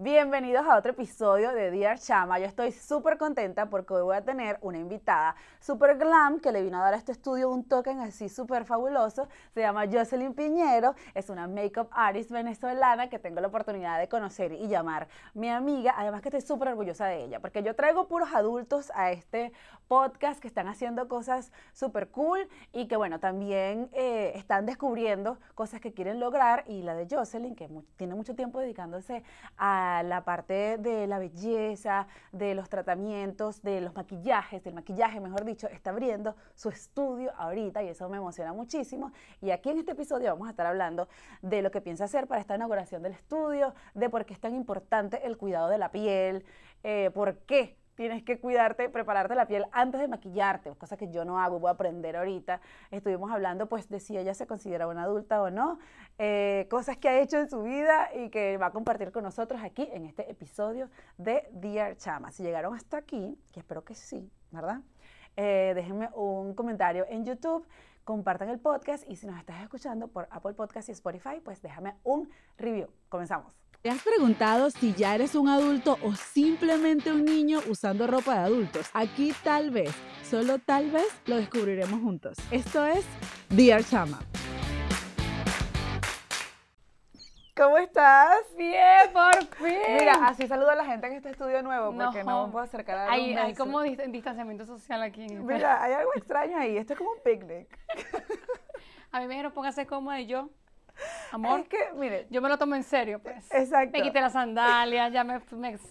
[0.00, 2.38] Bienvenidos a otro episodio de Dear Chama.
[2.38, 6.62] Yo estoy súper contenta porque hoy voy a tener una invitada súper glam que le
[6.62, 9.26] vino a dar a este estudio un token así súper fabuloso.
[9.52, 10.94] Se llama Jocelyn Piñero.
[11.14, 15.94] Es una makeup artist venezolana que tengo la oportunidad de conocer y llamar mi amiga.
[15.96, 19.50] Además que estoy súper orgullosa de ella porque yo traigo puros adultos a este
[19.88, 25.80] podcast que están haciendo cosas súper cool y que bueno, también eh, están descubriendo cosas
[25.80, 26.62] que quieren lograr.
[26.68, 29.24] Y la de Jocelyn, que tiene mucho tiempo dedicándose
[29.56, 35.44] a la parte de la belleza, de los tratamientos, de los maquillajes, del maquillaje, mejor
[35.44, 39.12] dicho, está abriendo su estudio ahorita y eso me emociona muchísimo.
[39.40, 41.08] Y aquí en este episodio vamos a estar hablando
[41.42, 44.54] de lo que piensa hacer para esta inauguración del estudio, de por qué es tan
[44.54, 46.44] importante el cuidado de la piel,
[46.82, 51.24] eh, por qué tienes que cuidarte, prepararte la piel antes de maquillarte, cosa que yo
[51.24, 52.60] no hago, voy a aprender ahorita.
[52.92, 55.80] Estuvimos hablando pues de si ella se considera una adulta o no,
[56.16, 59.60] eh, cosas que ha hecho en su vida y que va a compartir con nosotros
[59.64, 62.30] aquí en este episodio de Dear Chama.
[62.30, 64.80] Si llegaron hasta aquí, que espero que sí, ¿verdad?
[65.36, 67.66] Eh, déjenme un comentario en YouTube
[68.04, 71.96] compartan el podcast y si nos estás escuchando por Apple Podcast y Spotify, pues déjame
[72.04, 72.88] un review.
[73.08, 73.67] Comenzamos.
[73.80, 78.40] ¿Te has preguntado si ya eres un adulto o simplemente un niño usando ropa de
[78.40, 78.90] adultos?
[78.92, 82.36] Aquí tal vez, solo tal vez, lo descubriremos juntos.
[82.50, 83.06] Esto es
[83.50, 84.18] Dear Chama.
[87.56, 88.40] ¿Cómo estás?
[88.56, 89.78] Bien, por fin.
[89.96, 92.98] Mira, así saludo a la gente en este estudio nuevo porque no, me puedo acercar
[92.98, 95.24] a hay, hay como distanciamiento social aquí.
[95.28, 96.76] Mira, hay algo extraño ahí.
[96.76, 97.68] Esto es como un picnic.
[99.12, 100.50] a mí me dijeron póngase cómoda y yo
[101.32, 102.26] Amor, es que, mire.
[102.30, 103.52] Yo me lo tomo en serio, pues.
[103.52, 103.98] Exacto.
[103.98, 105.40] Me quité las sandalias, ya me.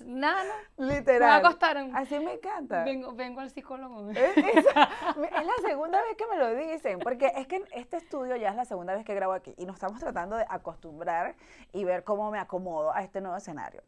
[0.05, 0.44] nada,
[0.77, 0.86] no.
[0.86, 1.41] Literal.
[1.41, 1.95] Me acostaron.
[1.95, 2.83] Así me encanta.
[2.83, 4.09] Vengo, vengo al psicólogo.
[4.11, 8.49] Es, es, la segunda vez que me lo dicen, porque es que este estudio ya
[8.49, 11.36] es la segunda vez que grabo aquí y nos estamos tratando de acostumbrar
[11.73, 13.83] y ver cómo me acomodo a este nuevo escenario.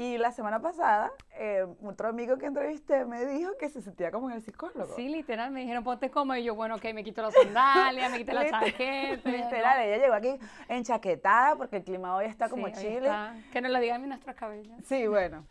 [0.00, 4.30] Y la semana pasada, eh, otro amigo que entrevisté me dijo que se sentía como
[4.30, 4.96] en el psicólogo.
[4.96, 8.16] Sí, literal, me dijeron, ponte como, y yo, bueno, ok, me quito las sandalias, me
[8.16, 9.28] quité la chaqueta.
[9.28, 10.38] Literal, ella llegó aquí
[10.70, 13.10] enchaquetada porque el clima hoy está como chile.
[13.52, 14.82] Que no lo digan nuestras cabellas.
[14.86, 15.44] Sí, bueno.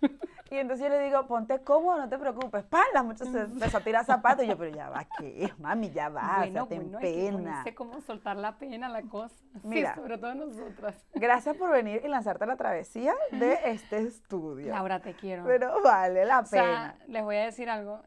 [0.52, 2.64] Y entonces yo le digo, ponte cómodo, no te preocupes.
[2.64, 3.04] ¡Pala!
[3.04, 4.46] Muchos se empezó a tirar zapatos.
[4.46, 5.54] Y yo, pero ya va, ¿qué?
[5.60, 7.58] Mami, ya va, bueno, o sea, ten pena.
[7.58, 9.36] No sé cómo soltar la pena, la cosa.
[9.62, 10.96] Mira, sí, sobre todo nosotras.
[11.14, 14.39] Gracias por venir y lanzarte a la travesía de este estudio.
[14.70, 15.44] Laura, te quiero.
[15.46, 16.46] Pero vale la pena.
[16.48, 18.02] Sea, les voy a decir algo.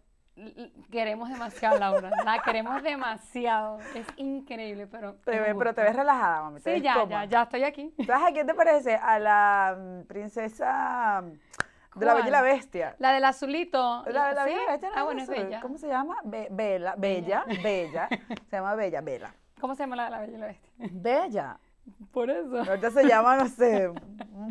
[0.90, 2.10] Queremos demasiado, Laura.
[2.24, 3.78] La queremos demasiado.
[3.94, 5.14] Es increíble, pero.
[5.16, 6.60] Te pero te ves relajada, mami.
[6.60, 7.94] sí, ya, ya, ya estoy aquí.
[8.06, 8.94] ¿Sabes a quién te parece?
[8.94, 11.22] A la mm, princesa.
[11.94, 12.96] De la Bella y la Bestia.
[12.98, 14.02] La del azulito.
[14.06, 14.90] La de la Bella y la Bestia.
[14.94, 15.60] ah, bueno, es Bella.
[15.60, 16.16] ¿Cómo se llama?
[16.24, 18.08] Bella, Bella, Bella.
[18.48, 19.34] se llama Bella, Bella.
[19.60, 20.72] ¿Cómo se llama la de la Bella y la Bestia?
[20.78, 21.58] Bella.
[22.12, 22.58] Por eso.
[22.58, 23.90] Ahorita se llama, no sé,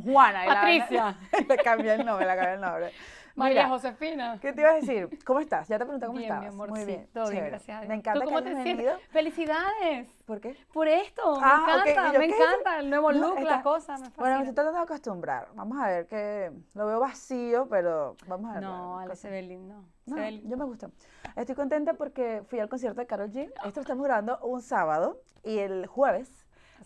[0.03, 0.45] Juana.
[0.45, 1.17] Patricia.
[1.47, 2.91] le cambié el nombre, le cambié el nombre.
[3.35, 4.37] María Josefina.
[4.41, 5.09] ¿Qué te iba a decir?
[5.25, 5.67] ¿Cómo estás?
[5.67, 6.41] Ya te pregunté cómo bien, estás.
[6.41, 7.07] Mi amor, Muy sí, bien.
[7.13, 8.93] Todo bien, gracias Me encanta cómo que te hayas sientes?
[9.09, 10.07] ¡Felicidades!
[10.25, 10.55] ¿Por qué?
[10.73, 11.39] Por esto.
[11.41, 12.19] Ah, me encanta, okay.
[12.19, 13.97] me encanta el nuevo look, la cosa.
[13.97, 15.47] Me bueno, me estoy tratando de acostumbrar.
[15.55, 18.63] Vamos a ver que lo veo vacío, pero vamos a ver.
[18.63, 19.83] No, Ale, se ve lindo.
[20.05, 20.89] No, yo me gusta.
[21.35, 23.51] Estoy contenta porque fui al concierto de Carol G.
[23.65, 26.40] Esto lo estamos grabando un sábado y el jueves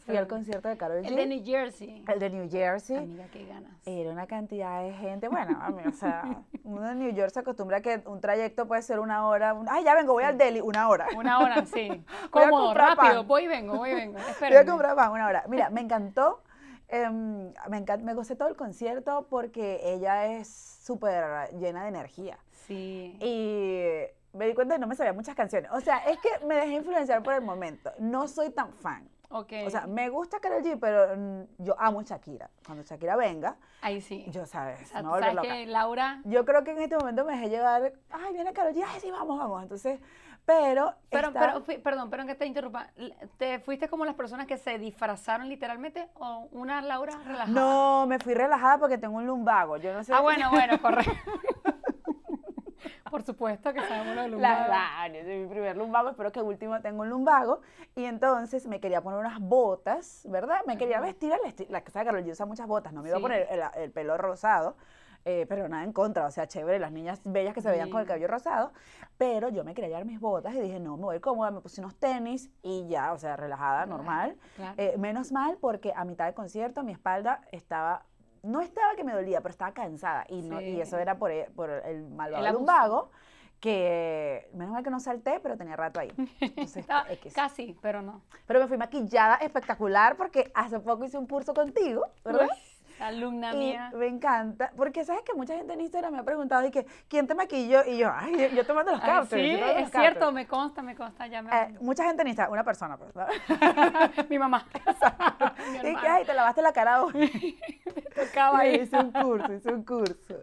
[0.05, 1.07] Fui al concierto de Carol G.
[1.07, 2.03] El de New Jersey.
[2.07, 2.97] El de New Jersey.
[2.97, 3.71] Amiga, qué ganas.
[3.85, 5.27] Era una cantidad de gente.
[5.27, 8.67] Bueno, a mí, o sea, uno en New York se acostumbra a que un trayecto
[8.67, 9.55] puede ser una hora.
[9.67, 11.07] ay, ya vengo, voy al deli, una hora.
[11.17, 12.05] Una hora, sí.
[12.29, 14.19] Cómodo, rápido, voy y vengo, voy y vengo.
[14.39, 15.43] Voy a comprar pan, una hora.
[15.47, 16.43] Mira, me encantó.
[16.87, 20.47] Em, me, me gocé todo el concierto porque ella es
[20.83, 22.37] súper llena de energía.
[22.67, 23.17] Sí.
[23.19, 25.72] Y me di cuenta que no me sabía muchas canciones.
[25.72, 27.91] O sea, es que me dejé influenciar por el momento.
[27.97, 29.09] No soy tan fan.
[29.35, 29.68] Okay.
[29.68, 32.50] O sea, me gusta Karol G, pero mm, yo amo Shakira.
[32.66, 34.23] Cuando Shakira venga, ahí sí.
[34.29, 36.22] Yo sabes, o sea, ¿sabes que Laura?
[36.23, 39.12] Yo creo que en este momento me dejé llevar, ay, viene Karol G, ay, sí,
[39.12, 39.62] vamos, vamos.
[39.62, 40.00] Entonces,
[40.46, 42.91] pero pero, pero perdón, pero que te interrumpa.
[43.38, 47.47] ¿Te fuiste como las personas que se disfrazaron literalmente o una Laura relajada?
[47.47, 49.75] No, me fui relajada porque tengo un lumbago.
[49.78, 50.13] Yo no sé.
[50.13, 51.11] Ah, bueno, bueno, correcto.
[53.09, 54.66] Por supuesto que sabemos lo del lumbago.
[54.66, 57.61] Claro, es mi primer lumbago, espero que último tengo un lumbago.
[57.96, 60.61] Y entonces me quería poner unas botas, ¿verdad?
[60.66, 63.09] Me quería vestir al estilo, la que sabe Carol, yo usa muchas botas, no me
[63.09, 64.75] iba a poner el, pelo rosado.
[65.28, 67.99] Eh, pero nada en contra, o sea, chévere, las niñas bellas que se veían con
[67.99, 68.72] el cabello rosado,
[69.17, 71.81] pero yo me quería llevar mis botas y dije, no, me voy cómoda, me puse
[71.81, 74.37] unos tenis y ya, o sea, relajada, normal.
[74.78, 78.05] Eh, menos mal porque a mitad de concierto mi espalda estaba
[78.45, 80.25] no estaba que me dolía, pero estaba cansada.
[80.29, 83.11] Y, no, y eso era por, e, por el malvado lumbago,
[83.59, 86.11] que menos mal que no salté, pero tenía rato ahí.
[86.39, 86.85] Entonces,
[87.33, 88.21] Casi, pero no.
[88.45, 92.47] Pero me fui maquillada espectacular porque hace poco hice un curso contigo, ¿verdad?
[92.99, 93.91] Alumna Y mía.
[93.93, 97.27] me encanta, porque sabes que mucha gente en Instagram me ha preguntado y que, ¿quién
[97.27, 97.83] te maquilló?
[97.85, 99.29] Y yo, ay, yo, yo tomando los captures.
[99.29, 101.49] sí, los es cierto, me consta, me consta, ya me...
[101.49, 103.25] Eh, mucha gente en Instagram, una persona, pues, ¿no?
[104.29, 104.65] Mi mamá.
[105.83, 107.59] Mi y que, ay, te lavaste la cara hoy.
[108.16, 108.76] Tocaba ahí.
[108.82, 110.35] hice un curso, hice un curso.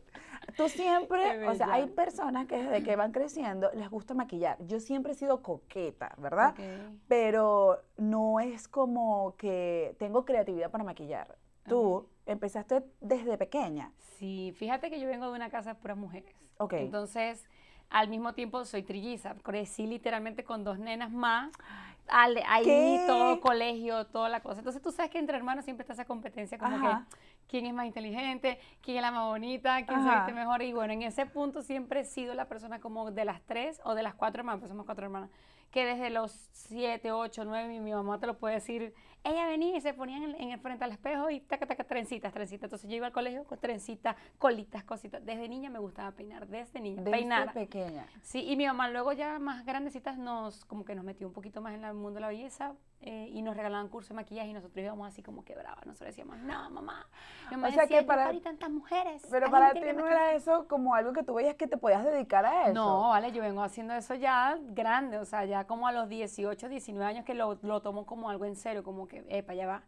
[0.57, 4.57] Tú siempre, o sea, hay personas que desde que van creciendo les gusta maquillar.
[4.67, 6.51] Yo siempre he sido coqueta, ¿verdad?
[6.51, 6.61] Ok.
[7.09, 11.37] Pero no es como que tengo creatividad para maquillar.
[11.67, 13.93] Tú empezaste desde pequeña.
[14.19, 16.35] Sí, fíjate que yo vengo de una casa de puras mujeres.
[16.59, 16.75] Ok.
[16.75, 17.45] Entonces,
[17.89, 19.35] al mismo tiempo soy trilliza.
[19.43, 21.53] Crecí literalmente con dos nenas más.
[22.09, 23.05] al- ahí ¿Qué?
[23.07, 24.59] todo colegio, toda la cosa.
[24.59, 27.07] Entonces tú sabes que entre hermanos siempre está esa competencia como Ajá.
[27.09, 27.17] que
[27.53, 30.25] quién es más inteligente, quién es la más bonita, quién se Ajá.
[30.25, 30.63] viste mejor.
[30.63, 33.95] Y bueno, en ese punto siempre he sido la persona como de las tres o
[33.95, 35.29] de las cuatro hermanas, pues somos cuatro hermanas,
[35.71, 39.77] que desde los siete, ocho, nueve, mi, mi mamá te lo puede decir, ella venía
[39.77, 42.65] y se ponía en en el frente al espejo y taca, taca, trencitas, trencitas.
[42.65, 45.23] Entonces yo iba al colegio con trencitas, colitas, cositas.
[45.23, 47.53] Desde niña me gustaba peinar, desde niña, Desde peinar.
[47.53, 48.07] pequeña.
[48.23, 51.61] Sí, y mi mamá luego ya más grandecitas nos, como que nos metió un poquito
[51.61, 54.53] más en el mundo de la belleza eh, y nos regalaban cursos de maquillaje y
[54.53, 55.85] nosotros íbamos así como que bravas.
[55.87, 57.07] Nosotros decíamos, no, mamá.
[57.51, 59.23] Mi mamá O sea que decía, "Yo para- tantas mujeres.
[59.31, 60.23] Pero para ti que no maquillar".
[60.29, 62.75] era eso como algo que tú veías que te podías dedicar a eso.
[62.75, 66.69] No, vale, yo vengo haciendo eso ya grande, o sea, ya como a los 18,
[66.69, 69.83] 19 años que lo, lo tomo como algo en serio, como que, epa, ya va.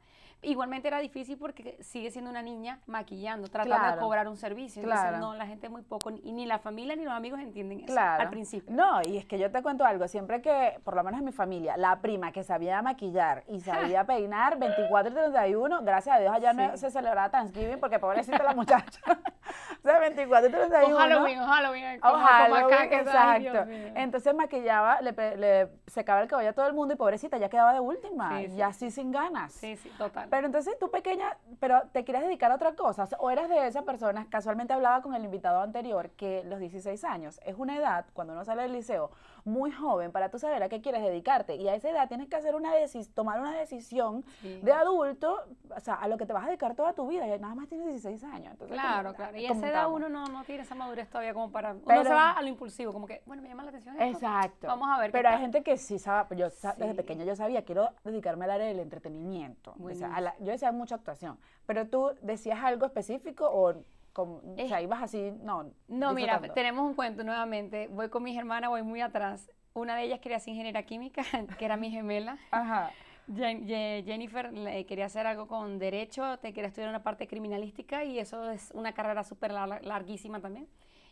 [0.44, 3.94] Igualmente era difícil porque sigue siendo una niña maquillando, tratando Claro.
[3.96, 4.82] de cobrar un servicio.
[4.82, 5.18] Entonces, Claro.
[5.18, 8.22] no, la gente muy poco, y ni la familia ni los amigos entienden eso Claro.
[8.22, 8.74] al principio.
[8.74, 11.32] No, y es que yo te cuento algo, siempre que, por lo menos en mi
[11.32, 16.32] familia, la prima que sabía maquillar y sabía peinar 24 y 31, gracias a Dios
[16.34, 19.00] allá no se celebraba Thanksgiving porque pobrecita la muchacha.
[19.82, 20.94] o sea, 24 y 31.
[20.94, 21.98] O Halloween, o Halloween.
[21.98, 23.98] O como- como Halloween, acá, que ay, Dios exacto.
[24.00, 27.72] Entonces maquillaba, le, le secaba el cabello a todo el mundo y pobrecita ya quedaba
[27.72, 28.54] de última, Sí, sí.
[28.56, 29.52] y así sin ganas.
[29.52, 30.28] Sí, sí, total.
[30.34, 33.84] Pero entonces tú pequeña, pero te querías dedicar a otra cosa, o eras de esas
[33.84, 38.32] personas, casualmente hablaba con el invitado anterior, que los 16 años es una edad, cuando
[38.32, 39.12] uno sale del liceo,
[39.44, 42.36] muy joven para tú saber a qué quieres dedicarte, y a esa edad tienes que
[42.36, 42.72] hacer una
[43.14, 44.60] tomar una decisión Sí.
[44.62, 45.38] de adulto,
[45.74, 47.68] o sea, a lo que te vas a dedicar toda tu vida, y nada más
[47.68, 48.52] tienes 16 años.
[48.52, 49.36] Entonces, Claro, como, claro.
[49.36, 51.72] Y a esa edad uno no, no tiene esa madurez todavía como para...
[51.72, 54.16] Uno Pero- se va a lo impulsivo, como que, bueno, me llama la atención esto.
[54.18, 54.66] Exacto.
[54.66, 55.42] Vamos a ver Pero hay tal.
[55.42, 59.74] gente que sí sabe, yo desde pequeña yo sabía, quiero dedicarme al área del entretenimiento.
[59.82, 61.38] O sea, a la- yo decía mucha actuación.
[61.66, 63.74] Pero tú decías algo específico o,
[64.14, 65.64] como, o sea, Eh, ibas así, no.
[65.88, 67.88] No, mira, tenemos un cuento nuevamente.
[67.88, 69.50] Voy con mis hermanas, voy muy atrás.
[69.74, 71.22] Una de ellas quería ser ingeniera química,
[71.58, 72.38] que era mi gemela.
[72.50, 72.90] Ajá.
[73.28, 73.66] Jen-
[74.04, 74.52] Jennifer
[74.86, 78.92] quería hacer algo con derecho, te quería estudiar una parte criminalística y eso es una
[78.92, 80.68] carrera súper lar- larguísima también.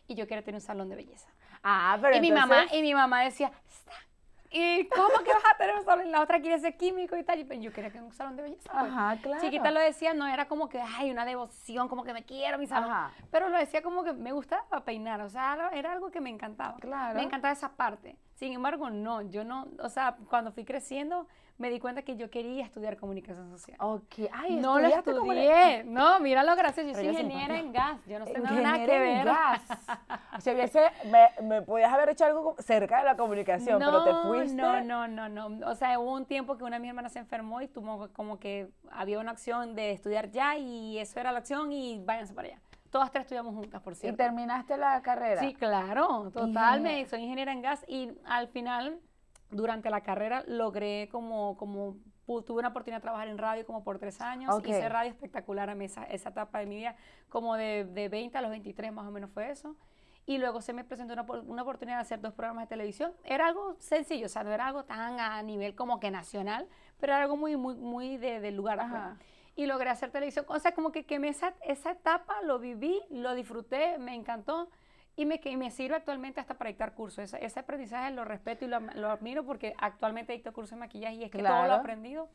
[0.07, 1.29] Y yo quería tener un salón de belleza.
[1.63, 3.91] Ah, pero y mi mamá entonces- y mi mamá decía, "Está-
[4.53, 6.11] ¿y cómo que vas a tener un salón?
[6.11, 7.39] La otra quiere ser químico y tal.
[7.39, 8.69] Y yo quería que un salón de belleza.
[8.71, 8.83] pues.
[8.91, 9.41] Ajá, claro.
[9.41, 12.67] Chiquita lo decía, no era como que, ay, una devoción, como que me quiero mi
[12.67, 12.91] salón.
[12.91, 13.11] Ajá.
[13.31, 16.29] Pero lo decía como que me gustaba peinar, o sea, era- era algo que me
[16.29, 16.77] encantaba.
[16.79, 17.15] Claro.
[17.15, 18.15] Me encantaba esa parte.
[18.35, 21.27] Sin embargo, no, yo no, o sea, cuando fui creciendo,
[21.57, 23.77] me di cuenta que yo quería estudiar comunicación social.
[23.79, 24.15] Ok.
[24.31, 25.83] Ay, no lo estudié.
[25.83, 26.89] No, mira lo gracioso.
[26.89, 27.99] Yo soy ingeniera en gas.
[28.07, 29.25] Yo no sé nada, que en ver.
[29.25, 29.61] gas.
[30.39, 34.55] Si hubiese, me, me podías haber hecho algo cerca de la comunicación, pero te fuiste.
[34.55, 35.69] No, no, no, no.
[35.69, 38.39] O sea, hubo un tiempo que una de mis hermanas se enfermó y tuvo como
[38.39, 42.47] que había una acción de estudiar ya y eso era la acción y váyanse para
[42.49, 42.59] allá.
[42.93, 44.17] Todas tres estudiamos juntas, por Y cierto.
[44.17, 45.41] terminaste la carrera.
[45.41, 46.79] Sí, claro, total.
[46.81, 47.09] Me, Ingeniera.
[47.09, 48.99] soy ingeniera en gas y al final,
[49.49, 51.95] durante la carrera, logré como, como
[52.45, 54.53] tuve una oportunidad de trabajar en radio como por tres años.
[54.53, 54.67] Ok.
[54.67, 56.95] Hice radio espectacular a mí esa, esa etapa de mi vida,
[57.29, 59.75] como de, de 20 a los 23 más o menos fue eso.
[60.27, 63.11] Y luego se me presentó una, una oportunidad de hacer dos programas de televisión.
[63.23, 66.67] Era algo sencillo, o sea, no era algo tan a nivel como que nacional,
[66.99, 68.77] pero era algo muy, muy, muy de, del lugar.
[68.87, 69.27] pues.
[69.55, 70.45] Y logré hacer televisión.
[70.47, 74.69] O sea, como que quemé esa, esa etapa, lo viví, lo disfruté, me encantó.
[75.15, 77.19] Y me, que me sirve actualmente hasta para dictar cursos.
[77.19, 81.15] Ese, ese aprendizaje lo respeto y lo, lo admiro porque actualmente dicto cursos de maquillaje
[81.15, 82.29] y es que todo lo aprendido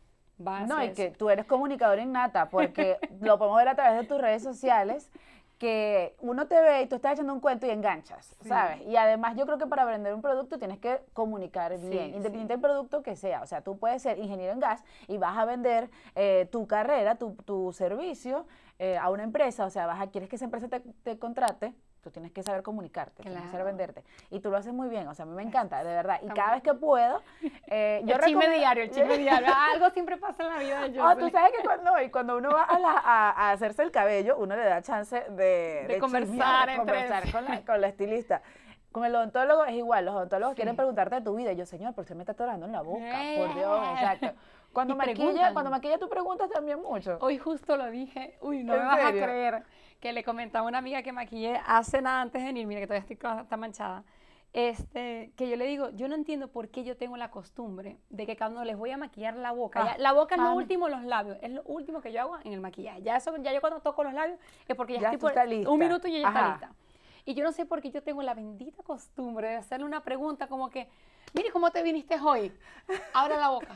[0.46, 4.00] va a No, y que tú eres comunicadora innata, porque lo podemos ver a través
[4.00, 5.10] de tus redes sociales,
[5.58, 8.48] que uno te ve y tú estás echando un cuento y enganchas, Sí.
[8.48, 8.80] ¿sabes?
[8.86, 12.16] Y además yo creo que para vender un producto tienes que comunicar Sí, bien, sí.
[12.16, 13.42] independiente del producto que sea.
[13.42, 17.16] O sea, tú puedes ser ingeniero en gas y vas a vender eh, tu carrera,
[17.16, 18.46] tu, tu servicio
[18.78, 21.74] eh, a una empresa, o sea, vas a, quieres que esa empresa te, te contrate,
[22.02, 23.76] tú tienes que saber comunicarte, tienes que saber Claro.
[23.76, 24.04] venderte.
[24.30, 26.20] Y tú lo haces muy bien, o sea, a mí me encanta, de verdad.
[26.22, 27.22] Y cada vez que puedo,
[27.66, 29.48] eh, yo el chisme diario, el chisme diario.
[29.74, 32.50] Algo siempre pasa en la vida de Oh, tú sabes que cuando, y cuando uno
[32.50, 36.28] va a, la- a- a hacerse el cabello, uno le da chance de, De conversar
[36.30, 38.42] chismear, de entre conversar con la, con la estilista.
[38.92, 40.56] Con el odontólogo es igual, los odontólogos Sí.
[40.62, 41.52] quieren preguntarte de tu vida.
[41.52, 43.04] Y yo, señor, pero usted me está atorando en la boca,
[43.36, 43.92] por Dios, Eh.
[43.92, 44.30] exacto.
[44.72, 45.52] Cuando y maquilla, preguntan.
[45.52, 47.18] cuando maquilla tú preguntas también mucho.
[47.20, 49.22] Hoy justo lo dije, uy, no ¿En me vas serio?
[49.22, 49.62] a creer,
[50.00, 52.86] que le comentaba a una amiga que maquillé hace nada antes de venir, mira que
[52.86, 54.04] todavía estoy está manchada,
[54.52, 58.24] este, que yo le digo, yo no entiendo por qué yo tengo la costumbre de
[58.26, 60.88] que cuando les voy a maquillar la boca, Ah, ya- la boca es lo último,
[60.88, 63.60] los labios, es lo último que yo hago en el maquillaje, ya eso, ya yo
[63.60, 65.70] cuando toco los labios es porque ya, Ya estoy por- lista.
[65.70, 66.28] un minuto y Ajá.
[66.28, 66.72] está lista.
[67.24, 70.46] Y yo no sé por qué yo tengo la bendita costumbre de hacerle una pregunta
[70.46, 70.88] como que,
[71.34, 72.50] mire cómo te viniste hoy,
[73.12, 73.74] abra la boca.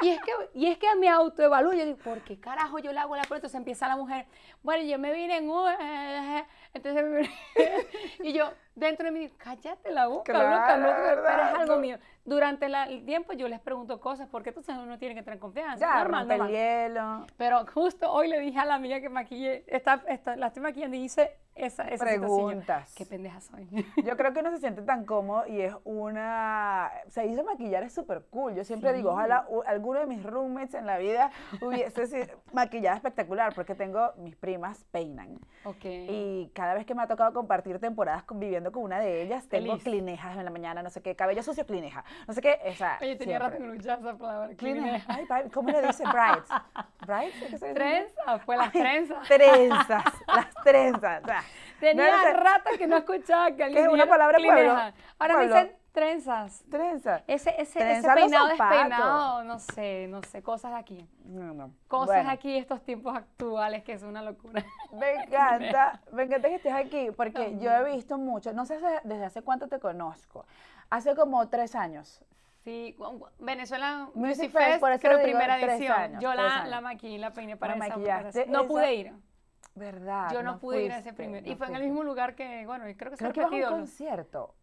[0.00, 2.98] Y es que, y es que me autoevalúo, yo digo, ¿por qué carajo yo le
[3.00, 3.36] hago la pregunta?
[3.46, 4.26] Entonces empieza la mujer,
[4.62, 5.68] bueno, yo me vine en un...
[5.80, 7.28] eh, Entonces,
[8.22, 11.98] y yo dentro de mí cállate la boca, loca, no, Claro, pero es algo mío.
[12.24, 15.78] Durante la- el tiempo yo les pregunto cosas, porque entonces uno tiene que tener confianza.
[15.78, 16.54] Ya, normal, rompe el normal.
[16.54, 17.26] hielo.
[17.36, 20.96] Pero justo hoy le dije a la amiga que maquillé, está, está- la estoy maquillando
[20.96, 22.04] y hice esa, esa.
[22.04, 22.94] Preguntas.
[22.94, 23.66] Qué pendeja soy.
[24.04, 26.90] Yo creo que uno se siente tan cómodo y es una...
[27.08, 28.54] Se hizo maquillar es súper cool.
[28.54, 31.30] Yo siempre digo, ojalá u- alguno de mis roommates en la vida
[31.62, 35.38] hubiese sido maquillada espectacular porque tengo, mis primas peinan.
[35.64, 35.84] ok.
[35.84, 39.48] Y cada vez que me ha tocado compartir temporadas con- viviendo con una de ellas,
[39.48, 39.84] tengo Feliz.
[39.84, 42.98] clinejas en la mañana, no sé qué, cabello sucio, clineja, no sé qué, o sea,
[43.00, 44.54] Oye, tenía rato que no esa palabra.
[44.56, 45.18] Clineja.
[45.30, 46.04] Ay, ¿cómo le dice?
[46.12, 46.48] Brides.
[47.06, 47.34] ¿Brides?
[47.40, 47.74] ¿Qué se dice?
[47.74, 49.26] Trenza, fue las trenzas.
[49.28, 51.22] Trenzas, las trenzas.
[51.22, 51.42] o sea,
[51.80, 54.54] Tenía no sé, rato que no escuchaba que alguien es una palabra pueblo?
[54.54, 54.92] clineja.
[55.18, 55.54] Ahora Pueblo.
[55.54, 56.64] dicen trenzas.
[56.70, 57.22] Trenzas.
[57.26, 61.06] Ese, ese, ese Trenza los peinado despeinado, no sé, no sé, cosas aquí.
[61.24, 61.72] No, no.
[61.88, 64.64] Cosas Bueno, aquí, estos tiempos actuales, que es una locura.
[64.92, 68.78] Me encanta, me encanta que estés aquí porque No, yo he visto mucho, no sé
[69.04, 70.46] desde hace cuánto te conozco,
[70.90, 72.22] hace como tres años.
[72.64, 72.94] Sí,
[73.38, 75.96] Venezuela Music Fest, Fest, por eso creo primera edición.
[75.96, 77.96] años, Yo la, la maquillé, la peiné para La esa.
[78.46, 79.12] No esa- pude ir.
[79.74, 80.30] ¿Verdad?
[80.32, 81.46] Yo no, pude ir a ese primer.
[81.46, 83.70] y fue en el mismo lugar que, bueno, creo que se Creo ha que a
[83.70, 84.54] un concierto.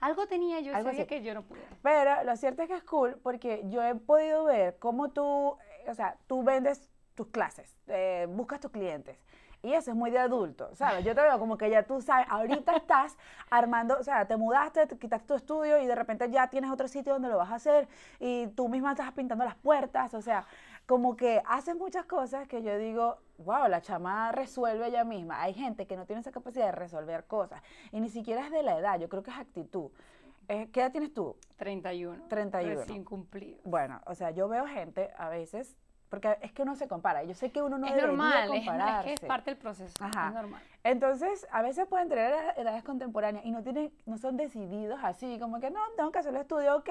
[0.00, 1.04] Algo tenía yo Algo así.
[1.06, 1.60] que yo no pude.
[1.82, 5.90] Pero lo cierto es que es cool porque yo he podido ver cómo tú, eh,
[5.90, 9.18] o sea, tú vendes tus clases, eh, buscas tus clientes.
[9.62, 11.04] Y eso es muy de adulto, ¿sabes?
[11.04, 13.16] Yo te veo como que ya tú sabes, ahorita estás
[13.50, 16.86] armando, o sea, te mudaste, te quitaste tu estudio y de repente ya tienes otro
[16.86, 17.88] sitio donde lo vas a hacer
[18.20, 20.46] y tú misma estás pintando las puertas, o sea,
[20.86, 25.42] como que haces muchas cosas que yo digo, wow, la chama resuelve ella misma.
[25.42, 27.62] Hay gente que no tiene esa capacidad de resolver cosas
[27.92, 29.90] y ni siquiera es de la edad, yo creo que es actitud.
[30.48, 31.36] Eh, ¿Qué edad tienes tú?
[31.56, 32.28] 31.
[32.28, 32.80] 31.
[32.80, 33.58] Recién cumplido.
[33.64, 35.76] Bueno, o sea, yo veo gente a veces,
[36.08, 37.24] porque es que uno se compara.
[37.24, 39.08] Yo sé que uno no es debería normal, es, es compararse.
[39.08, 39.94] que es parte del proceso.
[40.04, 40.28] Ajá.
[40.28, 40.62] Es normal.
[40.84, 45.38] Entonces, a veces pueden tener edad- edades contemporáneas y no tienen, no son decididos así,
[45.40, 46.88] como que no, tengo que hacer el estudio, ok,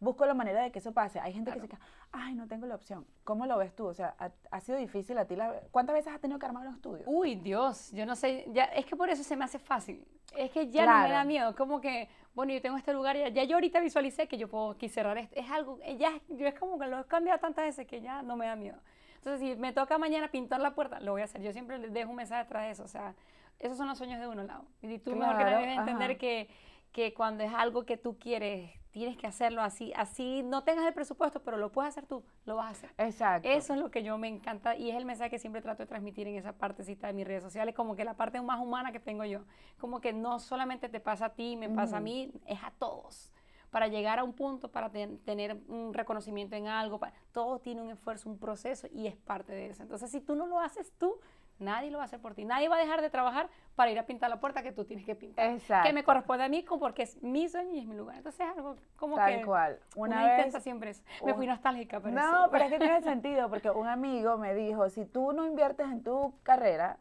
[0.00, 1.20] busco la manera de que eso pase.
[1.20, 1.78] Hay gente que se queda,
[2.12, 3.06] ay, no tengo la opción.
[3.22, 3.86] ¿Cómo lo ves tú?
[3.86, 5.36] O sea, ¿ha, ha sido difícil a ti?
[5.36, 7.04] La, ¿Cuántas veces has tenido que armar un estudio?
[7.06, 10.04] Uy, Dios, yo no sé, ya, es que por eso se me hace fácil.
[10.36, 13.28] Es que ya no me da miedo, como que, bueno, yo tengo este lugar, ya,
[13.30, 15.34] ya yo ahorita visualicé que yo puedo aquí cerrar esto.
[15.40, 18.20] Es algo, eh, ya, yo es como que lo he cambiado tantas veces que ya
[18.20, 18.76] no me da miedo.
[19.16, 21.40] Entonces, si me toca mañana pintar la puerta, lo voy a hacer.
[21.40, 23.14] Yo siempre les dejo un mensaje atrás de eso, o sea,
[23.58, 24.66] esos son los sueños de uno, Lau.
[24.82, 26.50] Y tú mejor que Claro, nadie debes entender que,
[26.92, 30.94] que cuando es algo que tú quieres, tienes que hacerlo así, así no tengas el
[30.94, 32.90] presupuesto, pero lo puedes hacer tú, lo vas a hacer.
[32.96, 33.46] Exacto.
[33.46, 35.86] Eso es lo que yo me encanta y es el mensaje que siempre trato de
[35.86, 38.98] transmitir en esa partecita de mis redes sociales, como que la parte más humana que
[38.98, 39.40] tengo yo,
[39.78, 43.30] como que no solamente te pasa a ti, me pasa a mí, es a todos.
[43.70, 47.82] Para llegar a un punto, para ten- tener un reconocimiento en algo, pa- todo tiene
[47.82, 49.82] un esfuerzo, un proceso y es parte de eso.
[49.82, 51.20] Entonces, si tú no lo haces tú,
[51.58, 52.44] nadie lo va a hacer por ti.
[52.44, 55.04] Nadie va a dejar de trabajar para ir a pintar la puerta que tú tienes
[55.06, 55.46] que pintar.
[55.50, 55.86] Exacto.
[55.88, 58.16] Que me corresponde a mí como porque es mi sueño y es mi lugar.
[58.16, 59.78] Entonces, es algo como Tal que cual.
[59.96, 61.02] Una uno vez- intenta siempre eso.
[61.24, 64.54] Me un- fui nostálgica, pero No, pero es que tiene sentido, porque un amigo me
[64.54, 66.98] dijo, si tú no inviertes en tu carrera,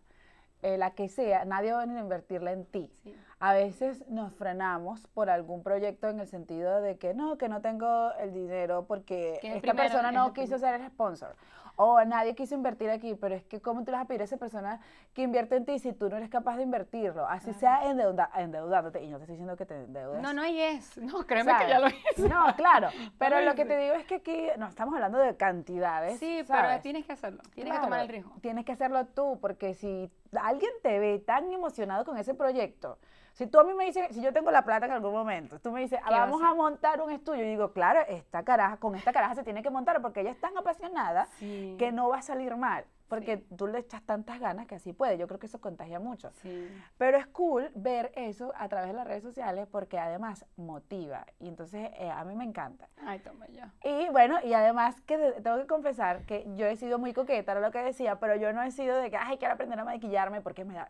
[0.61, 2.91] eh, la que sea, nadie va a venir a invertirla en ti.
[3.03, 3.15] Sí.
[3.39, 7.61] A veces nos frenamos por algún proyecto en el sentido de que no, que no
[7.61, 11.35] tengo el dinero porque es esta primero, persona es no quiso ser el sponsor.
[11.77, 14.23] O nadie quiso invertir aquí, pero es que ¿cómo tú le vas a pedir a
[14.25, 14.79] esa persona
[15.13, 17.27] que invierte en ti si tú no eres capaz de invertirlo?
[17.27, 19.03] Así sea endeuda- endeudándote.
[19.03, 20.21] Y no te estoy diciendo que te endeudes.
[20.21, 20.97] No, no y es.
[20.97, 22.29] No, créeme que ya lo hice.
[22.29, 22.89] No, claro.
[23.19, 26.19] Pero lo lo que te digo es que aquí no estamos hablando de cantidades.
[26.19, 26.65] Sí, ¿sabes?
[26.69, 27.41] pero tienes que hacerlo.
[27.53, 28.31] Tienes que tomar el riesgo.
[28.41, 30.09] Tienes que hacerlo tú, porque si
[30.41, 32.97] alguien te ve tan emocionado con ese proyecto,
[33.35, 35.71] si tú a mí me dices, si yo tengo la plata en algún momento, tú
[35.71, 38.43] me dices, "Ah, ¿Qué va a vamos a montar un estudio, y digo, claro, esta
[38.43, 41.75] caraja, con esta caraja se tiene que montar, porque ella es tan apasionada Sí.
[41.77, 45.17] que no va a salir mal, porque tú le echas tantas ganas que así puede.
[45.17, 46.31] Yo creo que eso contagia mucho.
[46.41, 46.67] Sí.
[46.97, 51.25] Pero es cool ver eso a través de las redes sociales porque además motiva.
[51.39, 52.87] Y entonces eh, a mí me encanta.
[53.05, 53.71] Ay, toma ya.
[53.83, 57.61] Y bueno, y además que tengo que confesar que yo he sido muy coqueta, era
[57.61, 60.41] lo que decía, pero yo no he sido de que, ay, quiero aprender a maquillarme
[60.41, 60.89] porque me da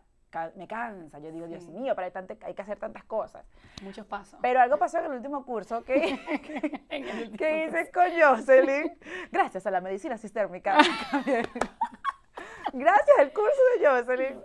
[0.56, 1.18] me cansa.
[1.18, 3.44] Yo digo, Dios mío, pero hay, tante- hay que hacer tantas cosas.
[3.82, 4.38] Muchos pasos.
[4.42, 5.96] Pero algo pasó en el último curso que,
[7.38, 8.98] que hice con Jocelyn,
[9.30, 10.78] gracias a la medicina sistémica.
[12.72, 14.40] gracias al curso de Jocelyn,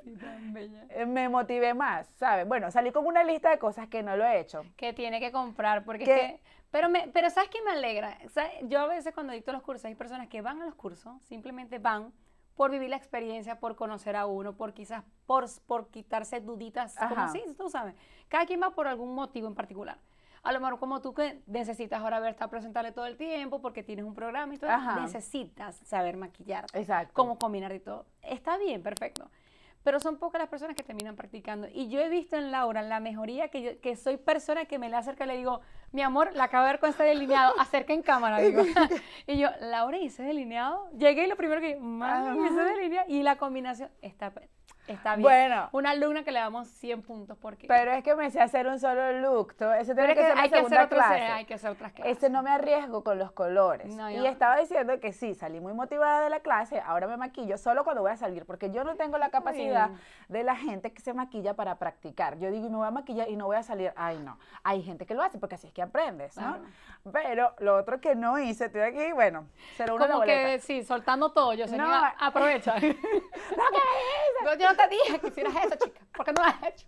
[0.89, 2.47] eh, me motivé más, ¿sabes?
[2.47, 4.63] Bueno, salí con una lista de cosas que no lo he hecho.
[4.77, 6.15] que tiene que comprar, porque ¿Qué?
[6.15, 6.39] es que,
[6.71, 8.17] pero, me, pero ¿sabes qué me alegra?
[8.29, 8.51] ¿Sabes?
[8.63, 11.79] Yo a veces cuando dicto los cursos, hay personas que van a los cursos, simplemente
[11.79, 12.13] van
[12.55, 17.13] por vivir la experiencia, por conocer a uno, por quizás por, por quitarse duditas, como
[17.13, 17.25] Ajá.
[17.25, 17.95] así, tú sabes.
[18.27, 19.97] Cada quien va por algún motivo en particular.
[20.43, 23.83] A lo mejor como tú que necesitas ahora ver, estar presentarle todo el tiempo porque
[23.83, 24.99] tienes un programa y todo, Ajá.
[24.99, 27.13] necesitas saber maquillar Exacto.
[27.13, 28.05] cómo combinar y todo.
[28.23, 29.29] Está bien, perfecto.
[29.83, 31.67] Pero son pocas las personas que terminan practicando.
[31.73, 34.89] Y yo he visto en Laura la mejoría que yo, que soy persona que me
[34.89, 35.61] le acerca y le digo,
[35.91, 38.63] mi amor, la acabo de ver con este delineado, acerca en cámara, digo.
[39.27, 40.89] y yo, Laura, ¿y ese delineado?
[40.91, 43.09] Llegué y lo primero que, mami, ese delineado.
[43.09, 44.31] Y la combinación está,
[44.91, 45.23] está bien.
[45.23, 45.69] Bueno.
[45.71, 47.67] Una alumna que le damos 100 puntos porque...
[47.67, 49.55] Pero es que me sé hacer un solo look.
[49.55, 51.21] todo- Ese Pero tiene que, que ser hay que hacer segunda clase.
[51.23, 52.11] hay que hacer otras clases.
[52.13, 53.93] Este no me arriesgo con los colores.
[53.95, 57.17] No, y yo- estaba diciendo que sí, salí muy motivada de la clase, ahora me
[57.17, 59.89] maquillo solo cuando voy a salir, porque yo no tengo la capacidad
[60.29, 62.37] de la gente que se maquilla para practicar.
[62.37, 63.91] Yo digo, y me voy a maquillar y no voy a salir.
[63.95, 64.37] Ay, no.
[64.63, 66.57] Hay gente que lo hace porque así es que aprendes, ¿no?
[66.57, 66.63] Claro.
[67.11, 70.49] Pero lo otro que no hice, estoy aquí, bueno, será una Como boleta.
[70.51, 71.53] que sí, soltando todo.
[71.53, 71.89] Yo sé, No.
[72.19, 72.75] aprovecha.
[74.43, 76.01] No, yo no te dije que hicieras eso, chica.
[76.15, 76.87] ¿Por qué no lo has hecho?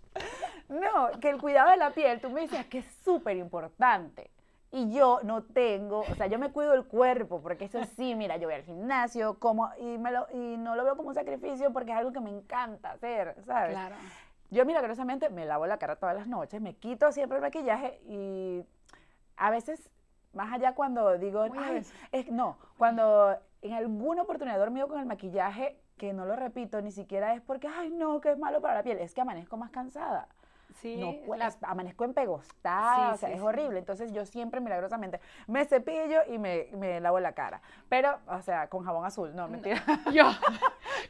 [0.68, 4.30] No, que el cuidado de la piel, tú me decías que es súper importante.
[4.70, 8.38] Y yo no tengo, o sea, yo me cuido el cuerpo, porque eso sí, mira,
[8.38, 11.72] yo voy al gimnasio, como, y, me lo, y no lo veo como un sacrificio
[11.72, 13.70] porque es algo que me encanta hacer, ¿sabes?
[13.70, 13.94] Claro.
[14.50, 18.64] Yo milagrosamente me lavo la cara todas las noches, me quito siempre el maquillaje y
[19.36, 19.90] a veces,
[20.32, 25.78] más allá cuando digo, "Ay, es, no, cuando en alguna oportunidad dormido con el maquillaje,
[25.96, 28.82] que no lo repito, ni siquiera es porque, ay, no, que es malo para la
[28.82, 30.28] piel, es que amanezco más cansada
[30.74, 33.78] Sí, no la- amanezco empegostada, Sí, o sea, sí, es horrible.
[33.78, 37.60] Entonces yo siempre milagrosamente me cepillo y me, me lavo la cara.
[37.88, 39.80] Pero, o sea, con jabón azul, no, mentira.
[40.12, 40.24] yo,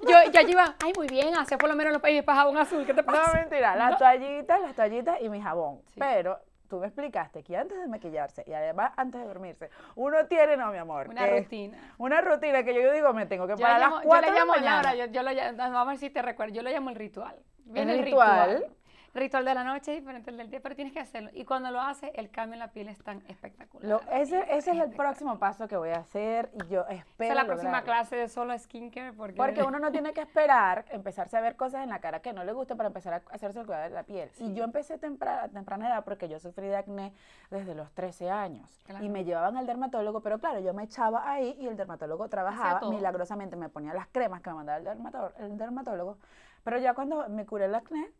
[0.06, 2.58] yo, yo allí iba, ay, muy bien, hace por lo menos los países para jabón
[2.58, 3.32] azul, ¿qué te No, pasa?
[3.38, 5.80] mentira, las toallitas, las toallitas y mi jabón.
[5.96, 6.38] Pero
[6.68, 10.70] tú me explicaste que antes de maquillarse y además antes de dormirse, uno tiene, no,
[10.72, 11.78] mi amor, Una que- rutina.
[11.98, 14.04] Una rutina que yo, yo digo, me tengo que Yo, parar le a llamo, las
[14.04, 14.82] yo 4 le de la llamo, mañana.
[14.82, 16.96] Laura, yo, yo lo llamo, vamos a ver si te recuerdo, yo lo llamo el
[16.96, 17.36] ritual.
[17.66, 18.50] Viene ¿El ritual?
[18.56, 18.74] Ritual
[19.14, 21.30] de la noche es diferente al del día, pero tienes que hacerlo.
[21.34, 23.88] Y cuando lo haces, el cambio en la piel es tan espectacular.
[23.88, 24.96] Lo- ese, ese es el espectacular.
[24.96, 27.84] próximo paso que voy a hacer y yo Esa espero es la próxima lograrlo.
[27.84, 31.84] clase de solo skincare porque, Porque uno no tiene que esperar empezarse a ver cosas
[31.84, 34.02] en la cara que no le guste para empezar a hacerse el cuidado de la
[34.02, 34.30] piel.
[34.38, 37.12] Y yo empecé tempra- a temprana edad porque yo sufrí de acné
[37.50, 38.80] desde los 13 años.
[38.84, 39.04] Claro.
[39.04, 42.80] Y me llevaban al dermatólogo, pero claro, yo me echaba ahí y el dermatólogo trabajaba.
[42.90, 46.18] Milagrosamente me ponía las cremas que me mandaba el, dermato- el dermatólogo.
[46.64, 48.10] Pero ya cuando me curé el acné,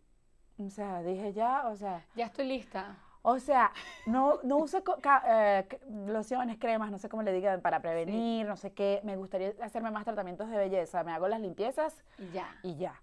[0.59, 2.97] o sea, dije ya, o sea, ya estoy lista.
[3.23, 3.73] o sea,
[4.07, 4.83] no, no uso
[5.27, 5.67] eh,
[6.07, 9.01] lociones, cremas, no sé cómo le digan, para prevenir, no sé qué.
[9.05, 11.03] Me gustaría hacerme más tratamientos de belleza.
[11.05, 12.47] Me hago las limpiezas Y ya.
[12.63, 13.01] y ya.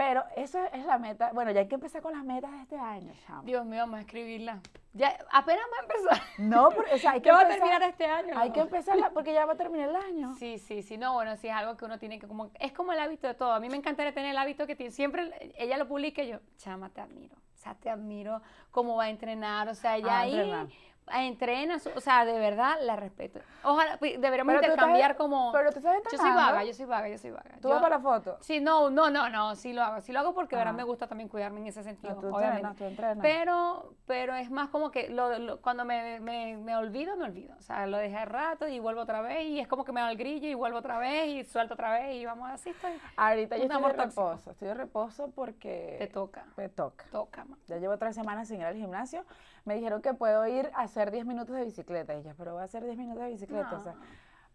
[0.00, 1.30] Pero esa es la meta.
[1.34, 3.42] Bueno, ya hay que empezar con las metas de este año, chamo.
[3.42, 4.60] Dios mío, vamos a escribirla.
[4.94, 6.26] Ya, apenas va a empezar.
[6.38, 8.32] No, porque, o sea, hay que Ya va a terminar este año.
[8.34, 8.54] Hay ¿no?
[8.54, 10.32] que empezarla porque ya va a terminar el año.
[10.36, 12.94] Sí, sí, sí, no, bueno, sí es algo que uno tiene que como, es como
[12.94, 13.52] el hábito de todo.
[13.52, 16.38] A mí me encantaría tener el hábito que tiene, siempre ella lo publica y yo,
[16.56, 20.20] chama, te admiro, o sea, te admiro cómo va a entrenar, o sea, ella Ah,
[20.20, 20.68] ahí entrenar.
[21.12, 23.40] Entrena, o sea, de verdad la respeto.
[23.64, 26.40] Ojalá, pues, deberíamos Pero estás- intercambiar como, pero tú estás yo soy entrenando.
[26.52, 27.50] vaga, yo soy vaga, yo soy vaga.
[27.60, 28.38] Tú Yo- vas para la foto.
[28.40, 30.84] Sí, no, no, no, no, sí lo hago, sí lo hago porque de verdad me
[30.84, 32.58] gusta también cuidarme en ese sentido, No, tú obviamente.
[32.68, 33.18] entrenas, tú entrenas.
[33.22, 37.54] Pero, pero es más como que lo- lo- cuando me, me, me olvido, me olvido.
[37.58, 40.00] O sea, lo dejé al rato y vuelvo otra vez y es como que me
[40.00, 42.92] da el grillo y vuelvo otra vez y suelto otra vez y vamos así, estoy.
[43.16, 44.04] Ahorita yo estoy de tóxico.
[44.30, 44.50] reposo.
[44.52, 45.96] Estoy de reposo porque...
[45.98, 47.04] Te toca, Me toca.
[47.12, 47.46] toca.
[47.66, 49.24] Ya llevo tres semanas sin ir al gimnasio.
[49.64, 52.14] Me dijeron que puedo ir a hacer 10 minutos de bicicleta.
[52.14, 53.76] Y yo, pero voy a hacer 10 minutos de bicicleta.
[53.76, 54.00] o sea, No.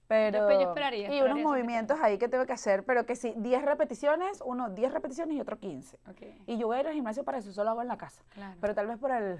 [0.07, 2.83] pero, Yo- yo esperaría, y esperaría unos eso que movimientos ahí que tengo que hacer,
[2.85, 5.97] pero que sí, 10 repeticiones, uno 10 repeticiones y otro 15.
[6.09, 8.23] Ok, Y yo voy a ir al gimnasio para eso, solo hago en la casa.
[8.29, 8.55] claro.
[8.61, 9.39] Pero tal vez por el,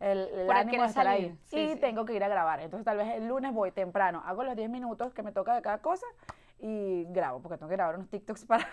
[0.00, 1.22] el, el Por el ánimo querer de estar ahí.
[1.22, 1.80] salir, sí, y sí.
[1.80, 2.60] tengo que ir a grabar.
[2.60, 5.62] Entonces tal vez el lunes voy temprano, hago los 10 minutos que me toca de
[5.62, 6.06] cada cosa
[6.62, 8.66] y grabo, porque tengo que grabar unos TikToks para...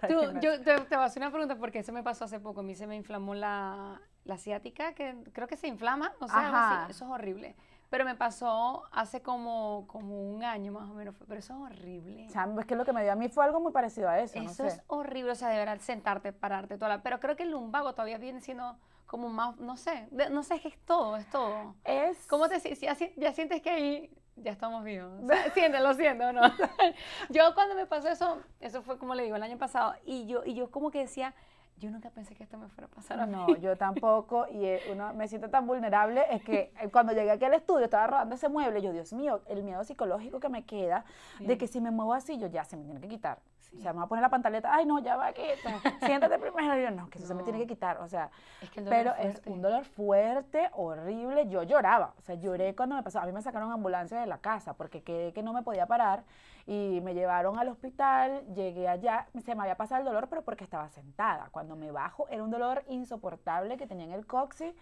[0.00, 2.24] para el Tú, yo te, te voy a hacer una pregunta porque eso me pasó
[2.24, 2.60] hace poco.
[2.60, 6.34] A mí se me inflamó la, la ciática, que creo que se inflama, no sé,
[6.36, 6.92] así.
[6.92, 7.56] Eso es horrible.
[7.90, 12.26] Pero me pasó hace como, como un año más o menos, pero eso es horrible.
[12.28, 14.38] Chamo, es que lo que me dio a mí fue algo muy parecido a eso,
[14.42, 14.68] no Eso sé.
[14.68, 17.02] es horrible, o sea, de verdad, sentarte, pararte, toda la...
[17.02, 20.56] Pero creo que el lumbago todavía viene siendo como más, no sé, de- no sé,
[20.56, 21.76] es que es todo, es todo.
[21.84, 22.26] Es...
[22.26, 25.10] ¿Cómo te si- ya, ya sientes que ahí ya estamos vivos?
[25.24, 26.42] O sea, sientes, lo siento, ¿no?
[27.30, 30.44] yo cuando me pasó eso, eso fue como le digo, el año pasado, y yo,
[30.44, 31.34] y yo como que decía,
[31.78, 33.32] Yo nunca pensé que esto me fuera a pasar a mí.
[33.32, 34.46] No, yo tampoco.
[34.50, 36.24] Y eh, uno me siento tan vulnerable.
[36.30, 38.82] Es que eh, cuando llegué aquí al estudio, estaba rodando ese mueble.
[38.82, 41.04] Yo, Dios mío, el miedo psicológico que me queda
[41.38, 43.38] de que si me muevo así, yo ya se me tiene que quitar.
[43.76, 44.74] O sea, me voy a poner la pantaleta.
[44.74, 45.80] Ay, no, ya va, quita.
[46.06, 46.78] Siéntate primero.
[46.78, 47.98] Y yo, no, que eso se me tiene que quitar.
[47.98, 48.30] O sea,
[48.62, 51.48] Es que pero es un dolor fuerte, horrible.
[51.48, 52.14] Yo lloraba.
[52.18, 53.20] O sea, lloré cuando me pasó.
[53.20, 56.24] A mí me sacaron ambulancia de la casa porque quedé que no me podía parar.
[56.68, 58.44] Y me llevaron al hospital.
[58.54, 59.26] Llegué allá.
[59.42, 61.48] Se me había pasado el dolor, pero porque estaba sentada.
[61.50, 64.74] Cuando me bajo, era un dolor insoportable que tenía en el coxis.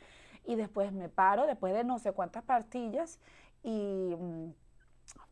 [0.45, 3.21] Y después me paro, después de no sé cuántas pastillas.
[3.63, 4.17] Y.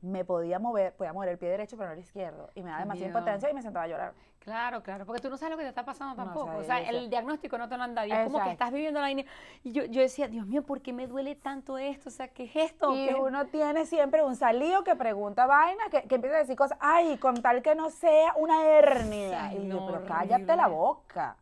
[0.00, 2.50] me podía mover, podía mover el pie derecho, pero no el izquierdo.
[2.54, 3.16] Y me daba demasiada Dios.
[3.18, 4.12] impotencia y me sentaba a llorar.
[4.40, 6.56] Claro, claro, porque tú no sabes lo que te está pasando tampoco.
[6.58, 8.06] o sea, el diagnóstico no te lo han dado.
[8.08, 9.24] Y es como que estás viviendo la vaina.
[9.62, 12.10] Y yo, yo decía, Dios mío, ¿por qué me duele tanto esto?
[12.10, 12.94] O sea, ¿qué es esto?
[12.94, 16.56] Y ¿Qué- uno tiene siempre un salío que pregunta vainas, que, que empieza a decir
[16.56, 19.46] cosas, ay, con tal que no sea una hernia.
[19.46, 21.36] Ay, y yo, pero cállate la boca,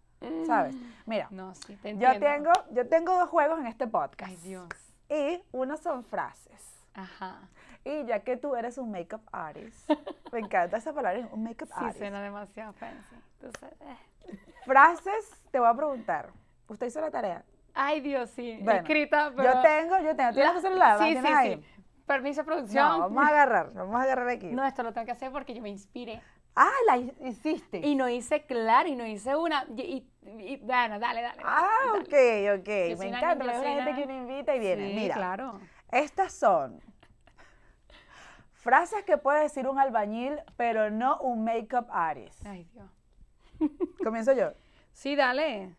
[0.46, 0.76] ¿sabes?
[1.04, 4.30] Mira, No, sí, te yo tengo, yo tengo dos juegos en este podcast.
[4.30, 4.68] Ay, Dios.
[5.08, 6.81] Y uno son frases.
[6.94, 7.48] Ajá.
[7.84, 9.88] Y ya que tú eres un makeup artist,
[10.32, 11.98] me encanta esa palabra, un makeup Sí, artist.
[11.98, 13.16] suena demasiado fancy.
[13.40, 14.38] Entonces, eh.
[14.64, 16.30] Frases, te voy a preguntar.
[16.68, 17.44] ¿Usted hizo la tarea?
[17.74, 18.58] Ay, Dios, sí.
[18.62, 19.52] Bueno, Escrita, pero...
[19.54, 20.32] Yo tengo, yo tengo.
[20.32, 20.98] ¿Tienes tu celular?
[21.00, 21.54] ¿La Sí, sí, ahí?
[21.56, 21.82] sí.
[22.06, 22.86] Permiso, producción.
[22.86, 24.48] No, vamos a agarrar, vamos a agarrar aquí.
[24.52, 26.20] No, esto lo tengo que hacer porque yo me inspiré.
[26.54, 27.78] Ah, la hi- hiciste.
[27.78, 29.64] Y no hice claro, y no hice una.
[29.74, 31.42] Y, y- y- bueno, dale, dale.
[31.44, 32.00] Ah, dale.
[32.54, 32.68] ok, ok.
[32.90, 34.88] Yo Me encanta, la gente que uno invita y viene.
[34.88, 35.60] Sí, Mira, claro.
[35.92, 36.80] Estas son
[38.54, 42.44] frases que puede decir un albañil, pero no un makeup artist.
[42.46, 42.90] Ay, Dios.
[44.02, 44.52] Comienzo yo.
[44.92, 45.76] Sí, dale.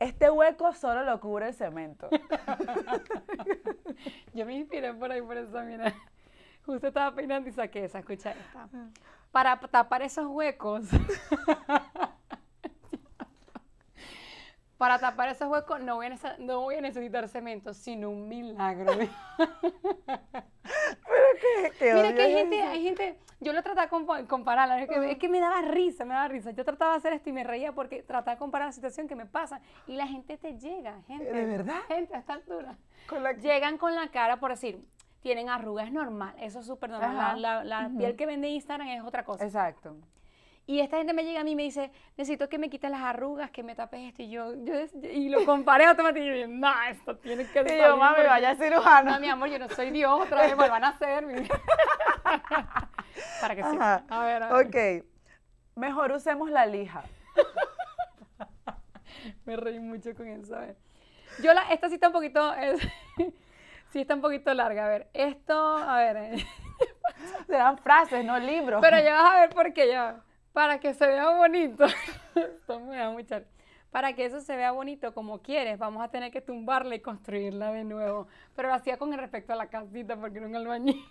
[0.00, 2.08] Este hueco solo lo cubre el cemento.
[4.32, 5.92] Yo me inspiré por ahí, por eso, mira.
[6.64, 8.68] Justo estaba peinando y saqué esa, escucha esta.
[9.32, 10.86] Para tapar esos huecos.
[14.78, 18.28] Para tapar esos huecos no voy a, nece- no voy a necesitar cemento, sino un
[18.28, 18.92] milagro.
[20.62, 22.68] Pero qué, qué Mira que hay es gente, eso.
[22.68, 26.04] hay gente, yo lo trataba de compa- compararla, es que, es que me daba risa,
[26.04, 26.50] me daba risa.
[26.52, 29.16] Yo trataba de hacer esto y me reía porque trataba de comparar la situación que
[29.16, 31.24] me pasa y la gente te llega, gente.
[31.32, 31.80] ¿De verdad?
[31.88, 32.76] Gente a esta altura.
[33.08, 34.84] Con la- Llegan con la cara, por decir,
[35.22, 37.42] tienen arrugas normal, eso es súper normal.
[37.42, 39.44] La, piel que vende Instagram es otra cosa.
[39.44, 39.96] Exacto.
[40.70, 43.00] Y esta gente me llega a mí y me dice, necesito que me quites las
[43.00, 44.20] arrugas, que me tapes esto.
[44.22, 47.78] Y yo, yo y lo comparé automáticamente y yo, no, esto tiene que Y salir
[47.86, 49.12] yo, mami, vaya cirujano.
[49.12, 51.24] No, mi amor, yo no soy Dios, otra vez vuelvan a hacer.
[53.40, 53.78] Para que sí.
[53.80, 54.66] A ver, a ver.
[54.66, 55.06] Ok.
[55.74, 57.02] Mejor usemos la lija.
[59.46, 60.54] Me reí mucho con eso.
[60.54, 60.76] A ver.
[61.42, 62.86] Yo la, esta sí está un poquito, es-
[63.90, 64.84] sí está un poquito larga.
[64.84, 66.16] A ver, esto, a ver.
[66.18, 66.46] eh,
[67.46, 68.82] Serán frases, no libros.
[68.82, 70.20] Pero ya vas a ver por qué ya.
[70.52, 71.84] Para que se vea bonito.
[72.34, 73.42] Esto me da mucha.
[73.90, 77.72] Para que eso se vea bonito como quieres, vamos a tener que tumbarla y construirla
[77.72, 78.28] de nuevo.
[78.54, 81.02] Pero lo hacía con respecto a la casita porque era un albañil.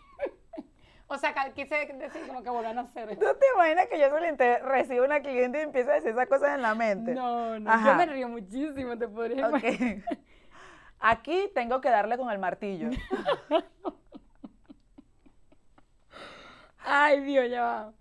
[1.08, 3.10] o sea, quise decir como que volver a hacer.
[3.18, 6.54] ¿Tú te imaginas que yo solamente recibo una cliente y empieza a decir esas cosas
[6.54, 7.16] en la mente?
[7.16, 7.72] No, no.
[7.72, 7.92] Ajá.
[7.94, 9.58] Yo me río muchísimo, te podría Ok.
[9.64, 10.04] imaginar.
[11.00, 12.90] Aquí tengo que darle con el martillo.
[16.80, 17.94] Ay, Dios, ya va.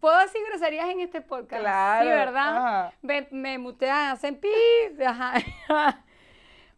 [0.00, 1.60] ¿Puedo decir groserías en este podcast?
[1.62, 2.56] Claro, Sí, ¿verdad?
[2.56, 2.92] ajá.
[3.02, 4.48] Me, me mutean, hacen pi.
[5.04, 5.34] Ajá.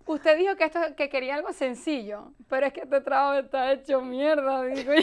[0.06, 4.00] Usted dijo que esto que quería algo sencillo, pero es que este trabajo está hecho
[4.00, 4.92] mierda, digo.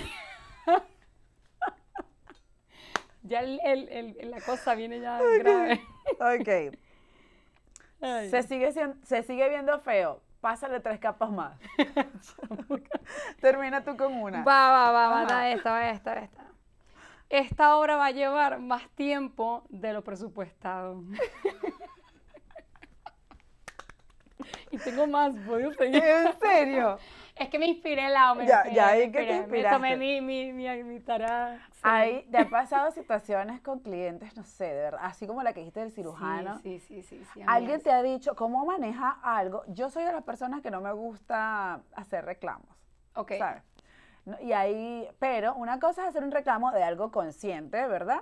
[3.27, 5.81] Ya el, el- el- la cosa viene ya grave.
[6.19, 6.77] Ok.
[8.01, 8.29] Ay.
[8.29, 10.21] Se sigue, se sigue viendo feo.
[10.41, 11.57] Pásale tres capas más.
[13.41, 14.43] Termina tú con una.
[14.43, 16.43] Va, va, va, va, esta, va esta, va esta.
[17.29, 21.03] Esta obra va a llevar más tiempo de lo presupuestado.
[24.71, 26.01] y tengo más, puedo seguir.
[26.03, 26.99] ¿En serio?
[27.35, 29.47] Es que me inspiré la me Ya- ya vi que te inspiré.
[29.47, 29.97] Me tomé inspiraste.
[29.97, 31.59] mi, mi, mi, mi tarea.
[31.73, 31.79] sí.
[31.83, 35.59] Hay, ¿Te ha pasado situaciones con clientes, no sé, de verdad, así como la que
[35.59, 36.59] dijiste del cirujano?
[36.59, 39.63] Sí, sí, sí, sí, sí, Alguien te ha dicho cómo maneja algo.
[39.67, 42.69] Yo soy de las personas que no me gusta hacer reclamos.
[43.15, 43.33] Ok.
[43.37, 43.63] ¿sabes?
[44.41, 48.21] Y ahí, pero una cosa es hacer un reclamo de algo consciente, ¿verdad?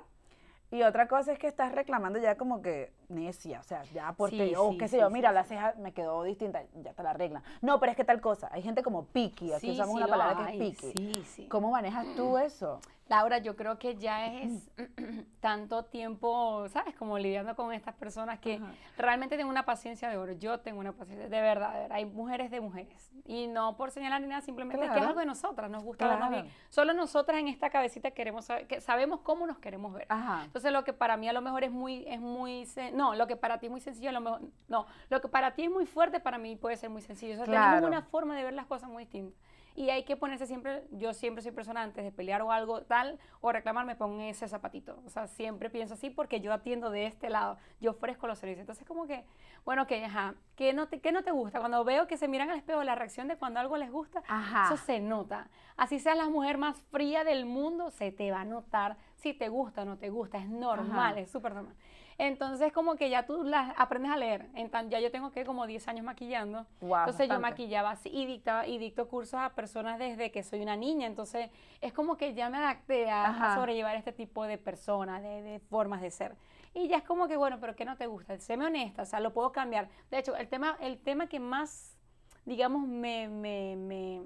[0.72, 4.50] Y otra cosa es que estás reclamando ya como que necia, o sea, ya porque,
[4.50, 7.04] Sí, o sí, qué sé sí, yo, mira, la ceja me quedó distinta, ya te
[7.04, 7.44] la arreglan.
[7.62, 10.52] No, pero es que tal cosa, hay gente como picky, aquí usamos una palabra que
[10.52, 10.92] hay, es picky.
[11.14, 11.48] Sí, sí.
[11.48, 12.80] ¿Cómo manejas tú eso?
[13.10, 14.72] Laura, yo creo que ya es
[15.40, 16.96] tanto tiempo, ¿sabes?
[16.96, 18.72] Como lidiando con estas personas que Ajá.
[18.98, 20.32] realmente tengo una paciencia de oro.
[20.34, 21.98] Yo tengo una paciencia, de verdad, de verdad.
[21.98, 23.12] Hay mujeres de mujeres.
[23.26, 25.10] Y no por señalar ni nada, simplemente es que es Claro.
[25.10, 26.44] algo de nosotras, nos gusta vernos Claro.
[26.44, 26.56] bien.
[26.70, 30.06] Solo nosotras en esta cabecita queremos saber, que sabemos cómo nos queremos ver.
[30.10, 30.44] Ajá.
[30.46, 33.28] Entonces lo que para mí a lo mejor es muy, es muy, se- no, lo
[33.28, 35.70] que para ti es muy sencillo, a lo mejor, no, lo que para ti es
[35.72, 37.34] muy fuerte, para mí puede ser muy sencillo.
[37.34, 37.72] O sea, Claro.
[37.72, 39.38] tenemos una forma de ver las cosas muy distintas.
[39.76, 43.18] Y hay que ponerse siempre, yo siempre soy persona antes de pelear o algo tal
[43.42, 45.02] o reclamar, me pongo ese zapatito.
[45.04, 48.62] O sea, siempre pienso así porque yo atiendo de este lado, yo ofrezco los servicios.
[48.62, 49.26] Entonces, como que,
[49.66, 51.60] bueno, que, ajá, ¿qué no, te, ¿qué no te gusta?
[51.60, 54.66] Cuando veo que se miran al espejo, la reacción de cuando algo les gusta, Ajá.
[54.68, 55.50] eso se nota.
[55.76, 59.50] Así seas la mujer más fría del mundo, se te va a notar si te
[59.50, 60.38] gusta o no te gusta.
[60.38, 61.20] Es normal, Ajá.
[61.20, 61.74] es súper normal.
[62.18, 64.48] Entonces, como que ya tú las aprendes a leer.
[64.56, 66.66] Entonces, ya yo tengo que como 10 años maquillando.
[66.82, 70.62] Guau, entonces, yo maquillaba así y dictaba y dicto cursos a personas desde que soy
[70.62, 71.08] una niña.
[71.08, 71.50] Entonces,
[71.82, 73.56] es como que ya me adapté a, Ajá.
[73.56, 76.36] sobrellevar este tipo de personas, de, de formas de ser.
[76.74, 78.38] Y ya es como que, bueno, pero ¿qué no te gusta?
[78.40, 79.90] Séme honesta, o sea, lo puedo cambiar.
[80.10, 81.98] De hecho, el tema, el tema que más,
[82.46, 84.22] digamos, me, me, me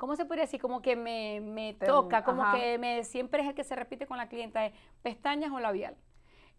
[0.00, 0.60] ¿cómo se podría decir?
[0.60, 2.58] Como que me, me toca, como ajá.
[2.58, 5.94] que me, siempre es el que se repite con la clienta, es pestañas o labial.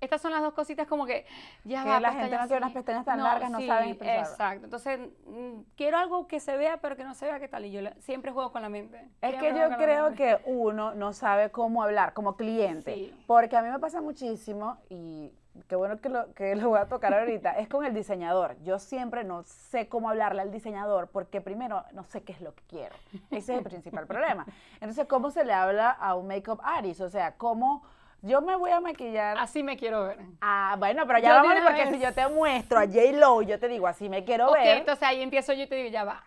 [0.01, 1.25] Estas son las dos cositas como que
[1.63, 2.57] ya Que va, la gente pestañas no sí.
[2.63, 4.31] unas pestañas tan largas, no sí, saben expresarlo.
[4.31, 4.65] Exacto.
[4.65, 7.65] Entonces, mm, quiero algo que se vea, pero que no se vea qué tal.
[7.65, 8.99] Y yo siempre juego con la mente.
[9.21, 13.23] Es que yo creo que uno no sabe cómo hablar como cliente, Sí.
[13.27, 15.31] porque a mí me pasa muchísimo y
[15.67, 18.55] qué bueno que lo, que lo voy a tocar ahorita, es con el diseñador.
[18.63, 22.55] Yo siempre no sé cómo hablarle al diseñador porque primero no sé qué es lo
[22.55, 22.95] que quiero.
[23.29, 24.47] Ese es el principal problema.
[24.75, 27.01] Entonces, ¿cómo se le habla a un makeup artist?
[27.01, 27.83] O sea, ¿cómo
[28.21, 29.37] yo me voy a maquillar?
[29.37, 30.19] Así me quiero ver.
[30.41, 31.95] Ah, bueno, pero ya Yo vamos, porque vez.
[31.95, 33.11] si yo te muestro a J.
[33.13, 34.77] Lo, yo te digo, así me quiero ver.
[34.77, 36.23] entonces ahí empiezo yo y te digo, ya va.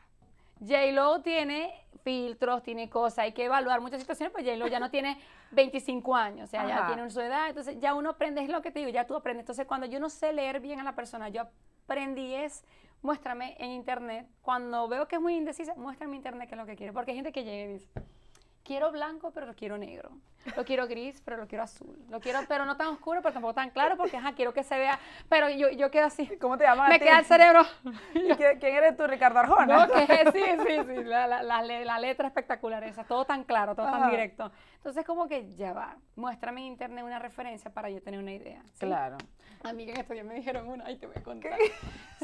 [0.61, 5.19] J-Lo tiene filtros, tiene cosas, hay que evaluar muchas situaciones, pues J-Lo ya no tiene
[5.53, 6.87] 25 años, o sea, ya Ajá.
[6.95, 9.43] tiene su edad, entonces ya uno aprende, es lo que te digo, ya tú aprendes.
[9.43, 11.43] Entonces, cuando yo no sé leer bien a la persona, yo
[11.85, 12.65] aprendí es,
[13.03, 16.67] muéstrame en internet, cuando veo que es muy indecisa, muéstrame en internet qué es lo
[16.67, 17.89] que quiere, porque hay gente que llega y dice,
[18.63, 20.11] quiero blanco, pero lo quiero negro,
[20.57, 23.55] lo quiero gris, pero lo quiero azul, lo quiero, pero no tan oscuro, pero tampoco
[23.55, 26.65] tan claro, porque, ajá, quiero que se vea, pero yo, yo quedo así, ¿Cómo te
[26.65, 26.89] llamas?
[26.89, 27.05] a me ti?
[27.07, 27.63] queda el cerebro.
[28.15, 29.87] ¿Y ¿Quién, eres tú, Ricardo Arjona?
[29.87, 33.75] No, que sí, sí, sí, la, la- la la letra espectacular esa, todo tan claro,
[33.75, 33.99] todo Ajá.
[34.01, 34.53] tan directo.
[34.77, 38.63] Entonces, como que ya va, muéstrame en internet una referencia para yo tener una idea.
[38.75, 38.81] ¿sí?
[38.87, 39.17] Claro.
[39.63, 41.59] A mí que en estos días me dijeron una, ay, te voy a contar.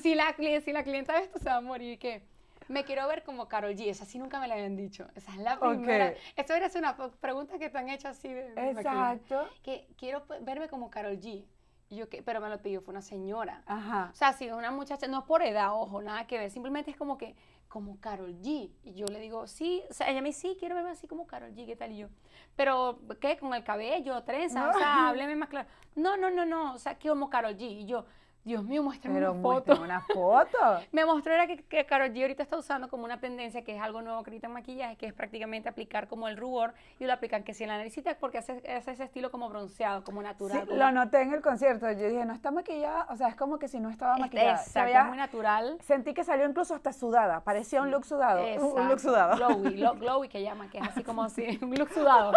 [0.02, 2.22] Si la, si la clienta ve esto, se va a morir, que
[2.70, 5.08] me quiero ver como Carol G, esa sí nunca me la habían dicho.
[5.14, 6.14] Esa es la primera.
[6.36, 8.52] Esto debería ser una pregunta que te han hecho así de...
[8.70, 9.48] Exacto.
[9.62, 11.44] Que quiero p- verme como Carol G.
[11.90, 13.62] Yo, que, pero me lo pidió, fue una señora.
[13.66, 14.10] Ajá.
[14.12, 16.96] O sea, si es una muchacha, no por edad, ojo, nada que ver, simplemente es
[16.96, 17.34] como que,
[17.66, 18.70] como Carol G.
[18.84, 21.26] Y yo le digo, sí, o sea, ella me dice, sí, quiero verme así como
[21.26, 21.90] Carol G, ¿qué tal?
[21.90, 22.08] Y yo,
[22.54, 23.36] pero, ¿qué?
[23.36, 25.68] Con el cabello, trenza, o sea, hábleme más claro.
[25.96, 27.62] No, no, no, no, o sea, que como Carol G.
[27.62, 28.06] Y yo,
[28.42, 29.82] Dios mío, muéstrame Pero una foto.
[29.82, 30.58] una foto.
[30.92, 33.82] Me mostró era que, que Karol G ahorita está usando como una tendencia que es
[33.82, 37.12] algo nuevo que ahorita en maquillaje, que es prácticamente aplicar como el rubor y lo
[37.12, 40.60] aplican que si en la naricita porque hace, hace ese estilo como bronceado, como natural.
[40.62, 41.90] Sí, como- lo noté en el concierto.
[41.92, 43.06] Yo dije, no está maquillada.
[43.10, 44.52] O sea, es como que si no estaba maquillada.
[44.62, 45.78] Exacto, es muy natural.
[45.82, 47.40] sentí que salió incluso hasta sudada.
[47.44, 48.40] Parecía un look sudado.
[48.42, 49.36] Un- Un Exacto, look sudado.
[49.36, 52.32] Glowy, lo- glowy que llaman, que es así como así, un look sudado.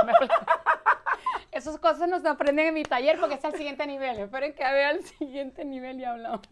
[1.53, 4.17] Esas cosas nos aprenden en mi taller porque es al siguiente nivel.
[4.19, 6.47] Esperen que vea el siguiente nivel y hablamos.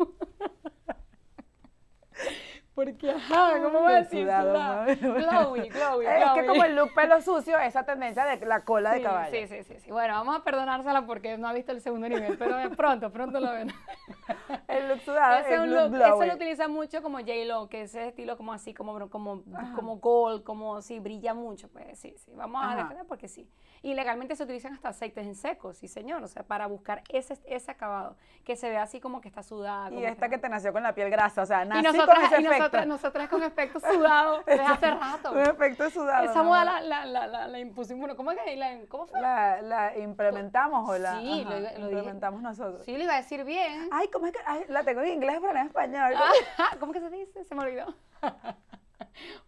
[2.83, 4.85] Porque, ajá, ¿cómo voy a decir sudado.
[5.01, 8.97] Glowy, glowy, Es que como el look pelo sucio, esa tendencia de la cola de
[8.97, 9.31] Sí, caballo.
[9.31, 9.91] Sí, sí, sí, sí.
[9.91, 13.51] Bueno, vamos a perdonársela porque no ha visto el segundo nivel, pero pronto, pronto lo
[13.51, 13.71] ven.
[14.67, 17.81] El look sudado, Ese es un look, look, eso lo utiliza mucho como J-Lo, que
[17.83, 19.73] es ese estilo como así, como, como, Ajá.
[19.73, 22.31] como gold, como si brilla mucho, pues sí, sí.
[22.35, 22.73] Vamos Ajá.
[22.73, 23.47] a defender porque sí.
[23.83, 27.37] Y legalmente se utilizan hasta aceites en seco, sí señor, o sea, para buscar ese,
[27.45, 29.89] ese acabado, que se vea así como que está sudada.
[29.91, 32.05] Y como esta que está- te nació con la piel grasa, o sea, y nosotras,
[32.07, 32.63] con ese y efecto.
[32.71, 35.31] Nosotras, nosotras con efecto sudado desde hace rato.
[35.31, 36.29] Un efecto sudado.
[36.29, 39.19] Esa moda la, la, la, la, impusimos, bueno, ¿cómo, que, la, ¿cómo fue?
[39.21, 41.81] La, la implementamos o la Sí, ajá, lo lo dije.
[41.81, 42.83] implementamos nosotros.
[42.85, 43.89] Sí, le iba a decir bien.
[43.91, 44.39] Ay, ¿cómo es que?
[44.45, 46.13] Ay, la tengo en inglés, pero no en español.
[46.57, 47.43] Ah, ¿Cómo que se dice?
[47.43, 47.93] Se me olvidó.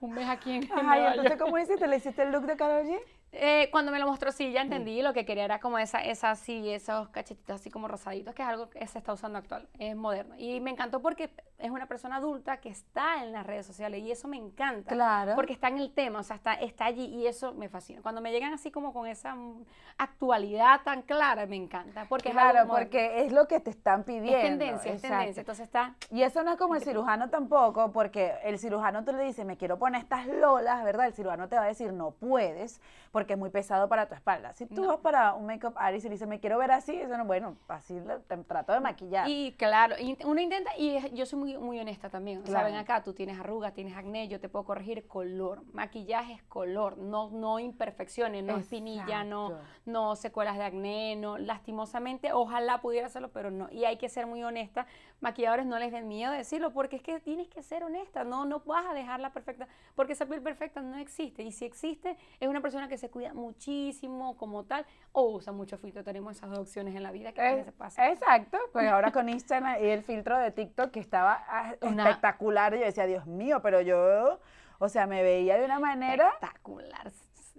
[0.01, 1.37] Un mes aquí en, en Ajá, y Nueva entonces.
[1.41, 1.87] ¿cómo hiciste?
[1.87, 2.99] ¿Le hiciste el look de Karol G?
[3.31, 5.01] Eh, cuando me lo mostró, sí, ya entendí.
[5.01, 8.47] Lo que quería era como esa, esa así, esos cachetitos así como rosaditos, que es
[8.47, 10.35] algo que se está usando actual, es moderno.
[10.37, 11.31] Y me encantó porque
[11.63, 14.91] es una persona adulta que está en las redes sociales y eso me encanta.
[14.93, 15.33] Claro.
[15.35, 18.01] Porque está en el tema, o sea, está, está allí y eso me fascina.
[18.01, 19.63] Cuando me llegan así como con esa mm,
[19.97, 22.05] actualidad tan clara, me encanta.
[22.09, 22.73] Porque es Claro, moderno.
[22.73, 24.31] porque es lo que te están pidiendo.
[24.37, 25.07] es tendencia, es exacto.
[25.17, 25.39] tendencia.
[25.41, 29.23] Entonces está Y eso no es como el cirujano tampoco, porque el cirujano tú le
[29.23, 31.07] dices, me quiero poner estas lolas, ¿verdad?
[31.07, 34.51] El cirujano te va a decir, no puedes, porque es muy pesado para tu espalda.
[34.53, 34.87] Si tú No.
[34.89, 37.99] vas para un makeup artist y dices, me quiero ver así, eso no, bueno, así
[38.01, 39.29] le- te trato de maquillar.
[39.29, 39.95] Y claro,
[40.25, 42.39] uno intenta, y es- yo soy muy, muy honesta también.
[42.39, 42.65] O sea, Claro.
[42.67, 45.63] ven acá, tú tienes arrugas, tienes acné, yo te puedo corregir color.
[45.73, 49.67] Maquillaje es color, no, no imperfecciones, no espinilla, no, Exacto.
[49.85, 51.37] no secuelas de acné, no.
[51.37, 53.69] Lastimosamente, ojalá pudiera hacerlo, pero no.
[53.71, 54.85] Y hay que ser muy honesta.
[55.21, 58.23] Maquilladores no les den miedo decirlo, porque es que tienes que ser honesta.
[58.23, 61.43] No, no vas a dejarla perfecta, porque esa piel perfecta no existe.
[61.43, 65.77] Y si existe, es una persona que se cuida muchísimo como tal, o usa mucho
[65.77, 66.03] filtro.
[66.03, 68.09] Tenemos esas dos opciones en la vida que veces pasa.
[68.11, 71.32] Exacto, pues ahora con Instagram y el filtro de TikTok que estaba
[71.81, 74.39] Una- espectacular, yo decía, Dios mío, pero yo,
[74.79, 77.11] o sea, me veía de una manera espectacular.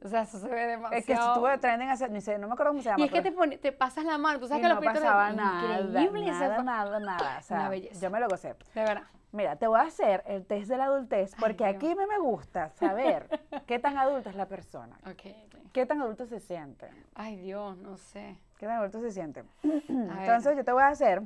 [0.04, 0.94] O sea, eso se ve demasiado.
[0.98, 3.00] es que estuvo trending hace, ni sé, no me acuerdo cómo se llama.
[3.00, 4.84] y es que te, pone- te pasas la mano, tú sabes y que no los
[4.84, 8.00] pasaba nada, increíble nada, nada, nada, o sea, Una belleza.
[8.00, 8.48] yo me lo gocé.
[8.74, 9.04] De verdad.
[9.32, 11.76] Mira, te voy a hacer el test de la adultez Ay, porque Dios.
[11.76, 13.28] aquí me, me gusta saber
[13.66, 15.70] qué tan adulta es la persona, Ok, ok.
[15.72, 18.36] qué tan adulto se siente, Ay, Dios, no sé.
[18.58, 19.42] qué tan adulto se siente.
[19.88, 21.22] Entonces yo te voy a hacer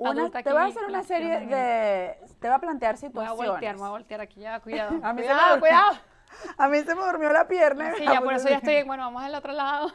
[0.00, 3.50] una, te voy a hacer una serie de, te voy a plantear Voy a situaciones.
[3.50, 4.98] voltear, me voy a voltear aquí ya, cuidado.
[5.02, 5.98] A mí se cuidado, me- cuidado.
[6.56, 7.94] A mí se me durmió la pierna.
[7.96, 9.90] Sí, ya por eso ya estoy, bueno, vamos al otro lado.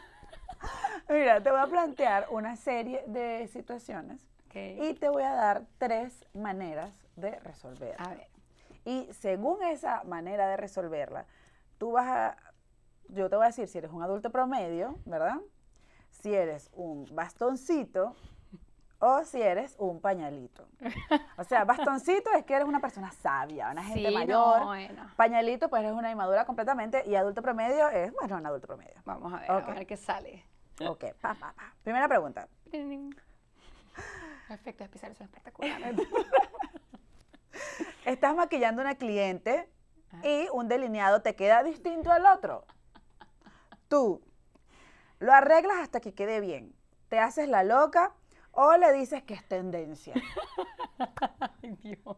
[1.09, 4.21] Mira, te voy a plantear una serie de situaciones
[4.53, 7.95] y te voy a dar tres maneras de resolver.
[7.99, 8.27] A ver,
[8.85, 11.25] Y según esa manera de resolverla,
[11.77, 12.37] tú vas a,
[13.09, 15.37] yo te voy a decir si eres un adulto promedio, ¿verdad?
[16.09, 18.15] Si eres un bastoncito
[19.05, 20.67] o si eres un pañalito.
[21.37, 24.59] O sea, bastoncito es que eres una persona sabia, una gente sí, mayor.
[24.59, 25.07] no, bueno.
[25.15, 27.03] Pañalito, pues eres una inmadura completamente.
[27.05, 28.95] Y adulto promedio es, bueno, un adulto promedio.
[29.05, 29.69] Vamos a ver, Ok.
[29.69, 30.43] a ver qué sale.
[30.81, 31.73] Ok, pa, pa, pa.
[31.83, 32.47] Primera pregunta.
[32.73, 35.95] Los efectos especiales son espectaculares.
[38.05, 39.69] Estás maquillando a una cliente
[40.11, 40.27] Ajá.
[40.27, 42.65] y un delineado te queda distinto al otro.
[43.87, 44.21] Tú
[45.19, 46.75] lo arreglas hasta que quede bien.
[47.07, 48.13] Te haces la loca
[48.55, 50.13] o le dices que es tendencia.
[51.61, 52.17] Ay, Dios.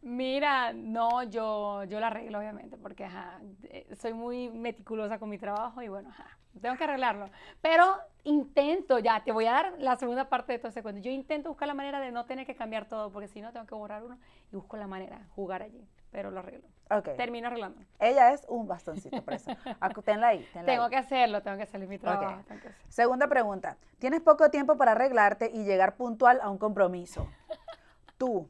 [0.00, 5.38] Mira, no, yo, yo la arreglo, obviamente, porque ajá, eh, soy muy meticulosa con mi
[5.38, 7.30] trabajo y bueno, ajá, tengo que arreglarlo.
[7.60, 7.84] Pero
[8.24, 11.00] intento, ya, te voy a dar la segunda parte de todo ese cuento.
[11.02, 13.66] Yo intento buscar la manera de no tener que cambiar todo, porque si no, tengo
[13.66, 14.18] que borrar uno
[14.52, 16.66] y busco la manera, jugar allí, pero lo arreglo.
[16.90, 17.10] Ok.
[17.16, 17.80] Termino arreglando.
[17.98, 19.16] Ella es un bastoncito.
[19.80, 20.90] Acu- Tenla ahí, tenla Tengo ahí.
[20.90, 22.42] que hacerlo, tengo que es mi trabajo.
[22.48, 22.70] que.
[22.88, 23.76] Segunda pregunta.
[23.98, 27.28] Tienes poco tiempo para arreglarte y llegar puntual a un compromiso.
[28.16, 28.48] Tú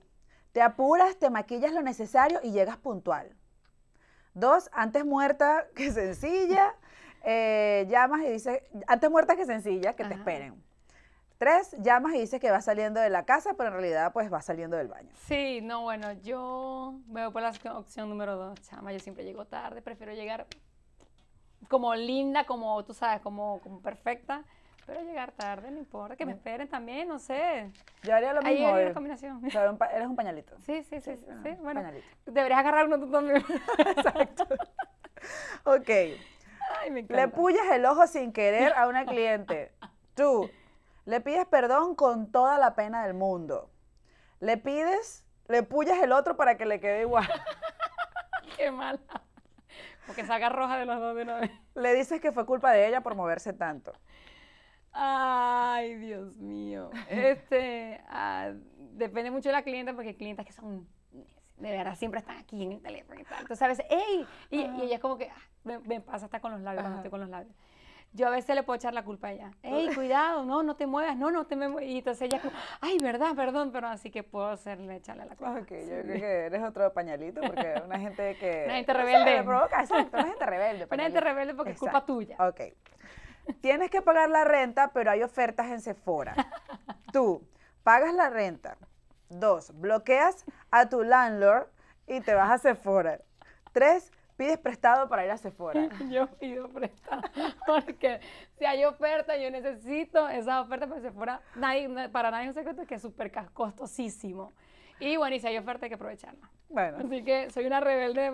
[0.52, 3.34] te apuras, te maquillas lo necesario y llegas puntual.
[4.34, 6.74] Dos, antes muerta que sencilla,
[7.24, 10.62] eh, llamas y dices, antes muerta que sencilla, que te esperen.
[11.38, 14.44] Tres, llamas y dices que vas saliendo de la casa, pero en realidad pues vas
[14.44, 15.10] saliendo del baño.
[15.14, 19.44] Sí, no, bueno, yo me voy por la opción- número dos, chama, yo siempre llego
[19.44, 20.46] tarde, prefiero llegar
[21.68, 24.42] como linda, como tú sabes, como, como perfecta,
[24.84, 27.70] pero llegar tarde, no importa, que me esperen también, no sé.
[28.02, 28.74] Yo haría lo Ahí mismo.
[28.74, 28.84] hay eh.
[28.86, 29.36] una combinación.
[29.36, 29.44] Un
[29.92, 30.56] eres un pañalito.
[30.66, 32.06] Sí, sí, sí, sí, ah, sí, bueno, pañalito.
[32.26, 33.44] deberías agarrar uno tú también.
[35.64, 35.88] Ok.
[35.88, 37.36] Ay, me Le encanta.
[37.36, 39.72] puyas el ojo sin querer a una cliente.
[40.14, 40.48] Tú
[41.08, 43.70] le pides perdón con toda la pena del mundo.
[44.40, 47.26] Le pides, le puyas el otro para que le quede igual.
[48.58, 49.00] Qué mala.
[50.06, 51.50] Porque salga roja de los dos de una vez.
[51.74, 53.94] Le dices que fue culpa de ella por moverse tanto.
[54.92, 56.90] Ay, Dios mío.
[57.08, 60.86] Este, ah, depende mucho de la clienta porque hay clientas que son,
[61.56, 63.40] de verdad, siempre están aquí en el teléfono y tal.
[63.40, 64.26] Entonces a veces, ¡ey!
[64.50, 66.98] Y, y ella es como que, ah, me, me pasa hasta con los labios, cuando
[66.98, 67.56] estoy con los labios.
[68.12, 69.52] Yo a veces le puedo echar la culpa a ella.
[69.62, 70.44] ¡Ey, cuidado!
[70.44, 71.88] No, no te muevas, no, no te me muevas.
[71.90, 73.70] Y entonces ella como, ¡ay, verdad, perdón!
[73.70, 75.60] Pero así que puedo hacerle, echarle la culpa.
[75.60, 78.62] Ok, yo creo que eres otro pañalito porque una gente que...
[78.64, 79.42] Una gente rebelde.
[79.44, 80.74] provoca, exacto, una gente rebelde.
[80.74, 81.20] Una gente pañalito.
[81.20, 82.36] rebelde porque es culpa tuya.
[82.40, 82.60] Ok.
[83.60, 86.34] Tienes que pagar la renta, pero hay ofertas en Sephora.
[87.12, 87.46] Tú
[87.82, 88.76] pagas la renta.
[89.28, 91.66] Dos, bloqueas a tu landlord
[92.06, 93.20] y te vas a Sephora.
[93.72, 95.88] Tres, pides prestado para ir a Sephora.
[96.08, 97.20] Yo pido prestado
[97.66, 98.20] porque
[98.58, 101.40] si hay oferta, yo necesito esa oferta para que se fuera.
[101.56, 104.52] Nadie, na- para nadie es un secreto que es súper costosísimo.
[105.00, 106.48] Y bueno, y si hay oferta, hay que aprovecharla.
[106.70, 108.30] Bueno, Así que soy una rebelde.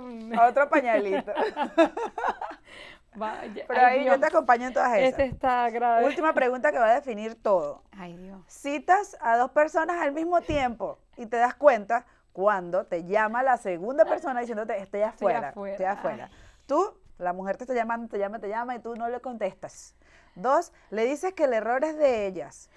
[0.48, 1.32] otro pañalito.
[3.14, 5.08] vaya, Pero ahí yo te acompaño en todas esas.
[5.10, 6.04] Este está grave.
[6.06, 7.82] Última pregunta que va a definir todo.
[7.96, 8.40] Ay, Dios.
[8.48, 13.56] Citas a dos personas al mismo tiempo y te das cuenta cuando te llama la
[13.56, 16.28] segunda persona diciéndote estoy afuera, afuera, estoy afuera.
[16.66, 19.94] Tú, la mujer te está llamando, te llama, te llama y tú no le contestas.
[20.34, 22.68] Dos, le dices que el error es de ellas.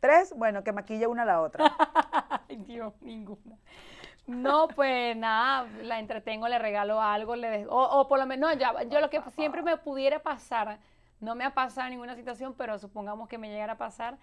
[0.00, 1.64] Tres, bueno, que maquilla una a la otra.
[2.48, 3.56] Ay, Dios, ninguna.
[4.26, 8.50] No, pues nada, la entretengo, le regalo algo, le de- o, o por lo menos,
[8.54, 10.78] no, ya, yo lo que siempre me pudiera pasar,
[11.20, 14.16] no me ha pasado ninguna situación, pero supongamos que me llegara a pasar,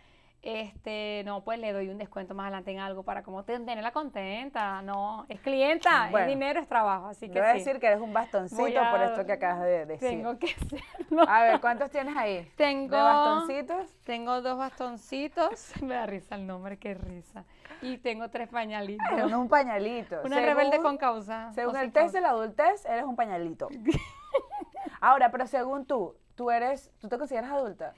[0.43, 3.91] este, no, pues le doy un descuento más adelante en algo para como ten- tenerla
[3.91, 6.25] contenta, no, es clienta, Bueno.
[6.25, 8.91] es dinero, es trabajo, así que voy a sí, decir que eres un bastoncito a-
[8.91, 10.09] por esto que acabas de decir.
[10.09, 11.25] tengo que hacerlo.
[11.27, 12.51] A ver, ¿cuántos tienes ahí?
[12.55, 13.95] Tengo- ¿De bastoncitos?
[14.03, 17.45] Tengo dos bastoncitos, me da risa el nombre, qué risa,
[17.83, 19.31] y tengo tres pañalitos.
[19.31, 20.21] Un pañalito.
[20.23, 21.51] Una rebelde con causa.
[21.53, 23.69] Según el test de la adultez, eres un pañalito.
[25.01, 27.93] Ahora, pero según tú, tú eres, ¿tú te consideras adulta?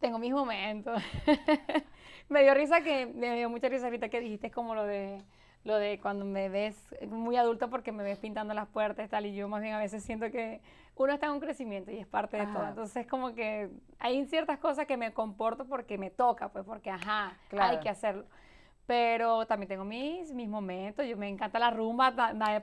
[0.00, 1.02] Tengo mis momentos.
[2.28, 5.22] me dio risa que, me dio mucha risa ahorita que dijiste como lo de,
[5.64, 6.76] lo de cuando me ves
[7.08, 9.78] muy adulta porque me ves pintando las puertas y tal, y yo más bien a
[9.78, 10.60] veces siento que
[10.96, 12.68] uno está en un crecimiento y es parte de todo.
[12.68, 17.36] Entonces como que hay ciertas cosas que me comporto porque me toca, pues porque ajá,
[17.58, 18.24] hay que hacerlo.
[18.88, 22.10] Pero también tengo mis, mis momentos, yo me encanta la rumba,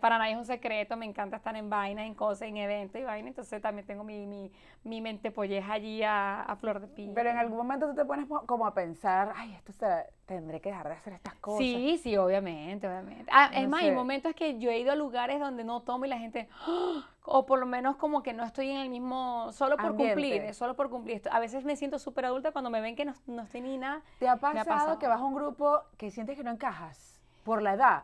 [0.01, 3.03] para nadie es un secreto, me encanta estar en vaina, en cosas, en eventos y
[3.03, 4.51] vaina, entonces también tengo mi, mi,
[4.83, 7.11] mi mente polleja allí a, a flor de piel.
[7.13, 10.59] Pero en algún momento tú te pones mo- como a pensar, ay, esto será- tendré
[10.59, 11.59] que dejar de hacer estas cosas.
[11.59, 13.29] Sí, sí, obviamente, obviamente.
[13.31, 16.09] Ah, es más, hay momentos que yo he ido a lugares donde no tomo y
[16.09, 17.07] la gente, ¡ah!
[17.23, 20.53] o por lo menos como que no estoy en el mismo, solo por cumplir, Ambiente.
[20.53, 21.21] solo por cumplir.
[21.31, 24.01] A veces me siento súper adulta cuando me ven que no, no estoy ni nada.
[24.19, 24.99] ¿Te ha pasado, ha pasado.
[24.99, 28.03] que vas a un grupo que sientes que no encajas por la edad?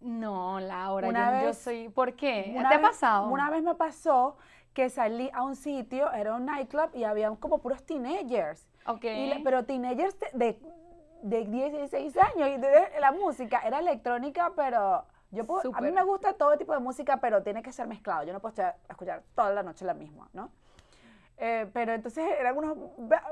[0.00, 2.54] No, Laura, Una yo, yo vez- soy, ¿por qué?
[2.68, 3.28] ¿Te ha pasado?
[3.28, 4.36] Una vez me pasó
[4.74, 8.68] que salí a un sitio, era un nightclub y había como puros teenagers.
[8.86, 9.04] Ok.
[9.04, 10.60] Y la- pero teenagers de, de,
[11.22, 16.02] de 16 años y de- la música era electrónica, pero yo puedo- a mí me
[16.04, 18.24] gusta todo tipo de música, pero tiene que ser mezclado.
[18.24, 18.54] Yo no puedo
[18.88, 20.50] escuchar toda la noche la misma, ¿no?
[21.38, 22.78] Eh, pero entonces eran unos,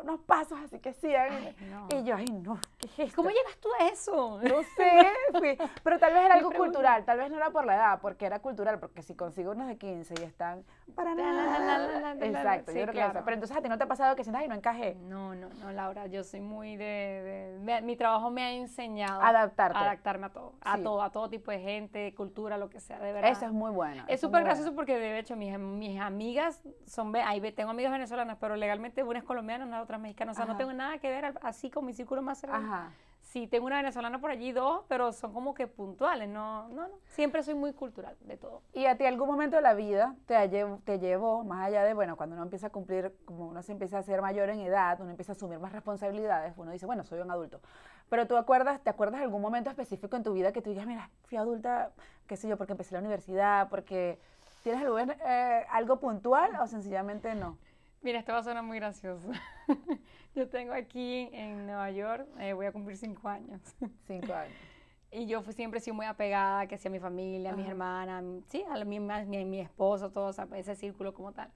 [0.03, 1.31] unos pasos así que hacían.
[1.33, 1.89] Ay, no.
[1.91, 3.17] Y yo, ay, no, ¿qué es esto?
[3.17, 4.41] ¿Cómo llegas tú a eso?
[4.43, 7.77] No sé, fui- pero tal vez era algo cultural, tal vez no era por la
[7.77, 12.15] edad, porque era cultural, porque si consigo unos de 15 y están para nada.
[12.21, 13.25] Exacto, Sí, yo creo que eso.
[13.25, 14.95] Pero entonces a ti no te ha pasado que sientas, ay, no encajé.
[14.97, 19.23] No, no, no, Laura, yo soy muy de, de- me- mi trabajo me ha enseñado
[19.23, 19.79] Adaptarte.
[19.79, 22.99] a adaptarme a todo, a todo, a todo tipo de gente, cultura, lo que sea,
[22.99, 23.31] de verdad.
[23.31, 24.05] Eso es muy bueno.
[24.09, 24.77] Es súper gracioso bueno.
[24.77, 29.25] porque de hecho mis, mis amigas son, ahí tengo amigas venezolanas, pero legalmente una es
[29.25, 30.59] colombiana, una otra es mexicana, o sea, no Ajá.
[30.59, 32.67] tengo nada que ver así con mi círculo más cercano.
[32.73, 32.91] Ajá.
[33.21, 36.95] Sí, tengo una venezolana por allí, dos, pero son como que puntuales, no, no, no,
[37.09, 38.61] siempre soy muy cultural de todo.
[38.75, 41.85] ¿Y a ti algún momento de la vida te, ha llev- te llevó, más allá
[41.85, 44.61] de, bueno, cuando uno empieza a cumplir, como uno se empieza a ser mayor en
[44.61, 47.61] edad, uno empieza a asumir más responsabilidades, uno dice, bueno, soy un adulto.
[48.11, 50.87] Pero tú acuerdas, ¿te acuerdas de algún momento específico en tu vida que tú digas,
[50.87, 51.93] mira, fui adulta,
[52.27, 54.19] qué sé yo, porque empecé la universidad, porque
[54.63, 57.57] tienes algo, eh, algo puntual o sencillamente no?
[58.05, 59.31] Mira, esto va a sonar muy gracioso.
[60.35, 63.63] Yo tengo aquí en Nueva York, eh, voy a cumplir cinco años.
[64.07, 64.55] Cinco años.
[65.11, 67.69] Y yo fui, siempre he sido muy apegada, que sea a mi familia, a mis
[67.69, 71.51] hermanas, sí, a mi, ma- mi, mi esposo, todo ese círculo como tal.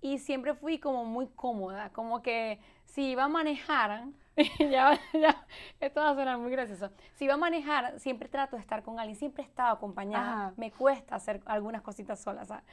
[0.00, 4.06] Y siempre fui como muy cómoda, como que si iba a manejar,
[4.58, 5.46] ya, ya,
[5.78, 8.98] esto va a sonar muy gracioso, si iba a manejar, siempre trato de estar con
[8.98, 10.54] alguien, siempre he estado acompañada, Ajá.
[10.56, 12.64] me cuesta hacer algunas cositas solas, ¿sabes?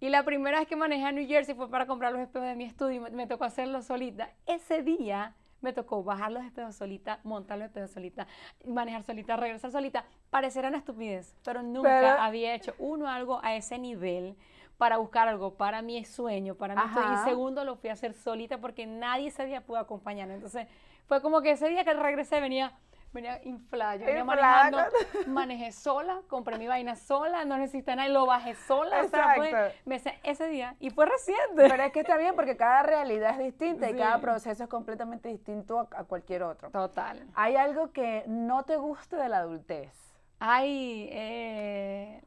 [0.00, 2.56] Y la primera vez que manejé a New Jersey fue para comprar los espejos de
[2.56, 4.30] mi estudio y me, me tocó hacerlo solita.
[4.46, 8.26] Ese día me tocó bajar los espejos solita, montar los espejos solita,
[8.66, 10.04] manejar solita, regresar solita.
[10.30, 14.36] Parecerá una estupidez, pero nunca Pero- había hecho uno algo a ese nivel
[14.78, 16.80] para buscar algo para mi sueño, para mi.
[16.80, 17.22] Ajá.
[17.22, 20.34] Y segundo, lo fui a hacer solita porque nadie ese día pudo acompañarme.
[20.34, 20.66] Entonces,
[21.06, 22.72] fue como que ese día que regresé venía
[23.12, 24.96] venía inflada, yo venía Inflada manejando,
[25.26, 29.36] manejé sola, compré mi vaina sola, no necesité nada y lo bajé sola, o sea,
[29.36, 29.74] Exacto.
[29.84, 31.54] me ese día y fue reciente.
[31.56, 35.28] Pero es que está bien porque cada realidad es distinta y cada proceso es completamente
[35.28, 36.70] distinto a, a cualquier otro.
[36.70, 37.26] Total.
[37.34, 39.92] ¿Hay algo que no te guste de la adultez?
[40.38, 42.22] Ay, eh,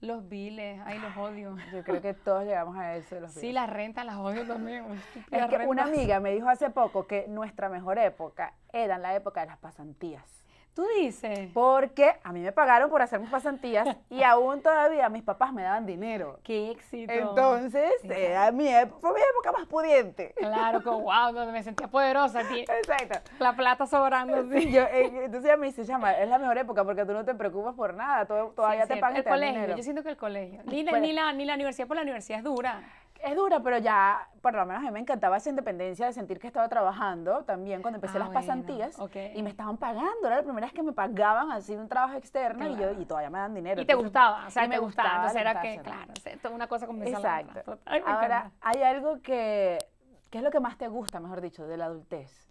[0.00, 1.56] los biles, ay, los odio.
[1.72, 3.18] Yo creo que todos llegamos a eso.
[3.20, 4.84] Los Sí, las rentas las odio también.
[5.30, 9.40] Es que una amiga me dijo hace poco que nuestra mejor época era la época
[9.40, 10.35] de las pasantías.
[10.76, 15.22] Tú dices, Porque a mí me pagaron por hacer mis pasantías y aún todavía mis
[15.22, 16.38] papás me daban dinero.
[16.44, 17.10] qué éxito.
[17.10, 20.34] Entonces, era mi, ép- fue mi época más pudiente.
[20.36, 23.20] Claro, que wow, donde me sentía poderosa, aquí, Exacto.
[23.38, 24.36] la plata sobrando.
[24.52, 27.24] Sí, yo, eh, entonces ella me dice, llama, es la mejor época porque tú no
[27.24, 29.76] te preocupas por nada, todo- todavía Sí, te pagan El dan colegio, dinero.
[29.78, 30.60] yo siento que el colegio.
[30.66, 31.06] Ni la, Bueno.
[31.06, 32.82] ni, la, ni la universidad, por la universidad es dura.
[33.22, 36.38] Es dura, pero ya, por lo menos a mí me encantaba esa independencia de sentir
[36.38, 39.16] que estaba trabajando también cuando empecé Ah, las bueno, pasantías ok.
[39.34, 42.68] y me estaban pagando, era la primera vez que me pagaban así un trabajo externo
[42.68, 43.80] y, yo, y todavía me dan dinero.
[43.80, 45.08] Y te gustaba, o sea, y te gustaba.
[45.16, 47.08] Entonces me era gustaba que, claro, o sea, esto es una cosa otra.
[47.08, 47.78] Exacto.
[47.90, 49.78] Me Ahora, hay algo que,
[50.30, 52.46] ¿qué es lo que más te gusta, mejor dicho, de la adultez?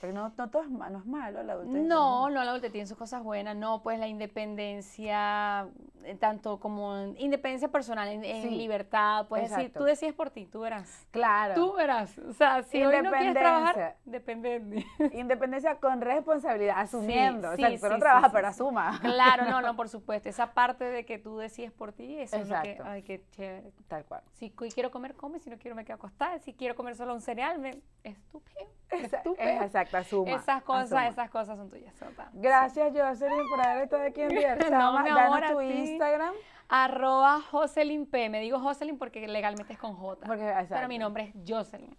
[0.00, 1.82] Porque no, no todo es, no es malo la adultez.
[1.82, 3.56] No, no, la adultez tiene sus cosas buenas.
[3.56, 5.66] No, pues la independencia,
[6.04, 9.26] eh, tanto como en- independencia personal, en, Sí, libertad.
[9.28, 9.80] Puedes decir, exacto.
[9.80, 11.06] tú decides por ti, tú verás.
[11.10, 11.54] Claro.
[11.54, 12.16] Tú verás.
[12.18, 14.60] O sea, si hoy no quieres trabajar, Independencia.
[14.60, 14.60] depende
[15.08, 15.18] de.
[15.18, 17.54] Independencia con responsabilidad, asumiendo.
[17.56, 18.98] sí, o sea, tú no trabajas, pero asuma.
[19.00, 20.28] Claro, no, no, por supuesto.
[20.28, 22.90] Esa parte de que tú decides por ti, eso es lo que, Exacto.
[22.90, 23.72] ay, qué chévere.
[23.88, 24.22] Tal cual.
[24.34, 25.38] Si quiero comer, come.
[25.40, 26.38] Si no quiero, me quedo acostada.
[26.38, 27.80] Si quiero comer solo un cereal, me...
[28.04, 28.60] estúpido.
[28.90, 29.36] Estúpido.
[29.46, 30.30] es exacto, asuma.
[30.36, 31.08] Esas cosas, asuma.
[31.08, 31.94] esas cosas son tuyas.
[31.96, 32.28] Sota.
[32.32, 35.60] Gracias, Jocelyn, por haber estado aquí en Dear No, Danos tu.
[35.60, 36.34] Instagram.
[36.68, 38.28] Arroba Jocelyn P.
[38.28, 40.26] Me digo Jocelyn porque legalmente es con J.
[40.26, 41.96] Porque, Pero mi nombre es Jocelyn.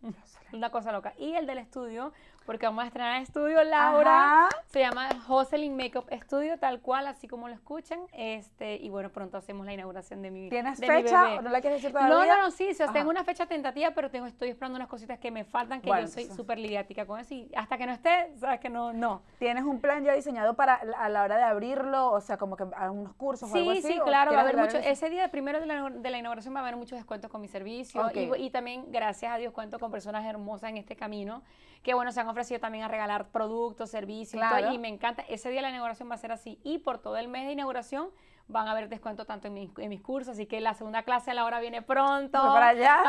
[0.54, 1.14] Una cosa loca.
[1.18, 2.12] Y el del estudio,
[2.46, 4.46] porque vamos a estrenar estudio Laura.
[4.46, 4.50] Ajá.
[4.68, 8.00] Se llama Jocelyn Makeup Studio, tal cual, así como lo escuchan.
[8.14, 11.38] Este, y bueno, pronto hacemos la inauguración de mi ¿Tienes de mi fecha bebé.
[11.40, 12.16] o no la quieres decir todavía?
[12.16, 12.94] No, no, no, sí, o sea, Ajá.
[12.94, 16.08] tengo una fecha tentativa, pero tengo, estoy esperando unas cositas que me faltan, que Bueno,
[16.08, 17.34] yo soy súper lidiática con eso.
[17.34, 19.22] Y hasta que no esté, sabes que no, no.
[19.40, 22.12] ¿Tienes un plan ya diseñado para a la hora de abrirlo?
[22.12, 23.88] O sea, como que algunos cursos o algo Sí, así.
[23.94, 24.78] sí, ¿o claro, va a quieres mucho.
[24.78, 24.90] de?
[24.90, 27.48] Ese día primero de la, de la inauguración va a haber muchos descuentos con mi
[27.48, 28.10] servicio.
[28.14, 31.42] Y, y también, gracias a Dios, cuento con personas hermosas en este camino
[31.84, 34.44] que, bueno, se han ofrecido también a regalar productos, servicios.
[34.44, 34.74] y todo.
[34.74, 35.24] Y, me encanta.
[35.30, 36.60] Ese día la inauguración va a ser así.
[36.64, 38.10] Y por todo el mes de inauguración
[38.50, 40.34] van a haber descuento tanto en, mis- en mis cursos.
[40.34, 42.42] Así que la segunda clase a la hora viene pronto.
[42.42, 43.02] Voy para allá.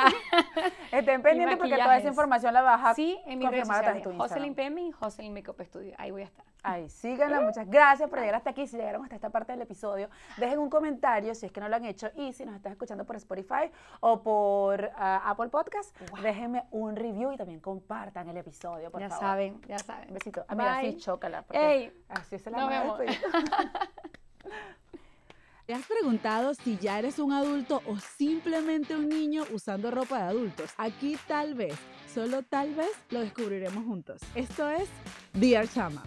[0.92, 4.16] Estén pendientes porque toda esa información la vas a Sí, en mis redes confirmar sociales.
[4.18, 4.54] Jocelyn.
[4.54, 5.94] PM y Jocelyn Makeup Studio.
[5.98, 6.44] Ahí voy a estar.
[6.62, 8.66] Ay, síganla, muchas gracias por llegar hasta aquí.
[8.66, 11.76] Si llegaron hasta esta parte del episodio, dejen un comentario si es que no lo
[11.76, 12.10] han hecho.
[12.16, 13.70] Y si nos estás escuchando por Spotify
[14.00, 19.08] o por ah, Apple Podcast, déjenme un review y también compartan el episodio, por ya
[19.08, 19.24] favor.
[19.24, 20.08] saben, ya saben.
[20.08, 20.44] Un besito.
[20.48, 21.46] Ah, mira, sí, chócala.
[21.50, 23.00] Ey, así se la vemos.
[25.70, 30.24] ¿Te has preguntado si ya eres un adulto o simplemente un niño usando ropa de
[30.24, 30.70] adultos?
[30.76, 31.74] Aquí tal vez,
[32.12, 34.20] solo tal vez, lo descubriremos juntos.
[34.34, 34.88] Esto es
[35.32, 36.02] Dear Chama.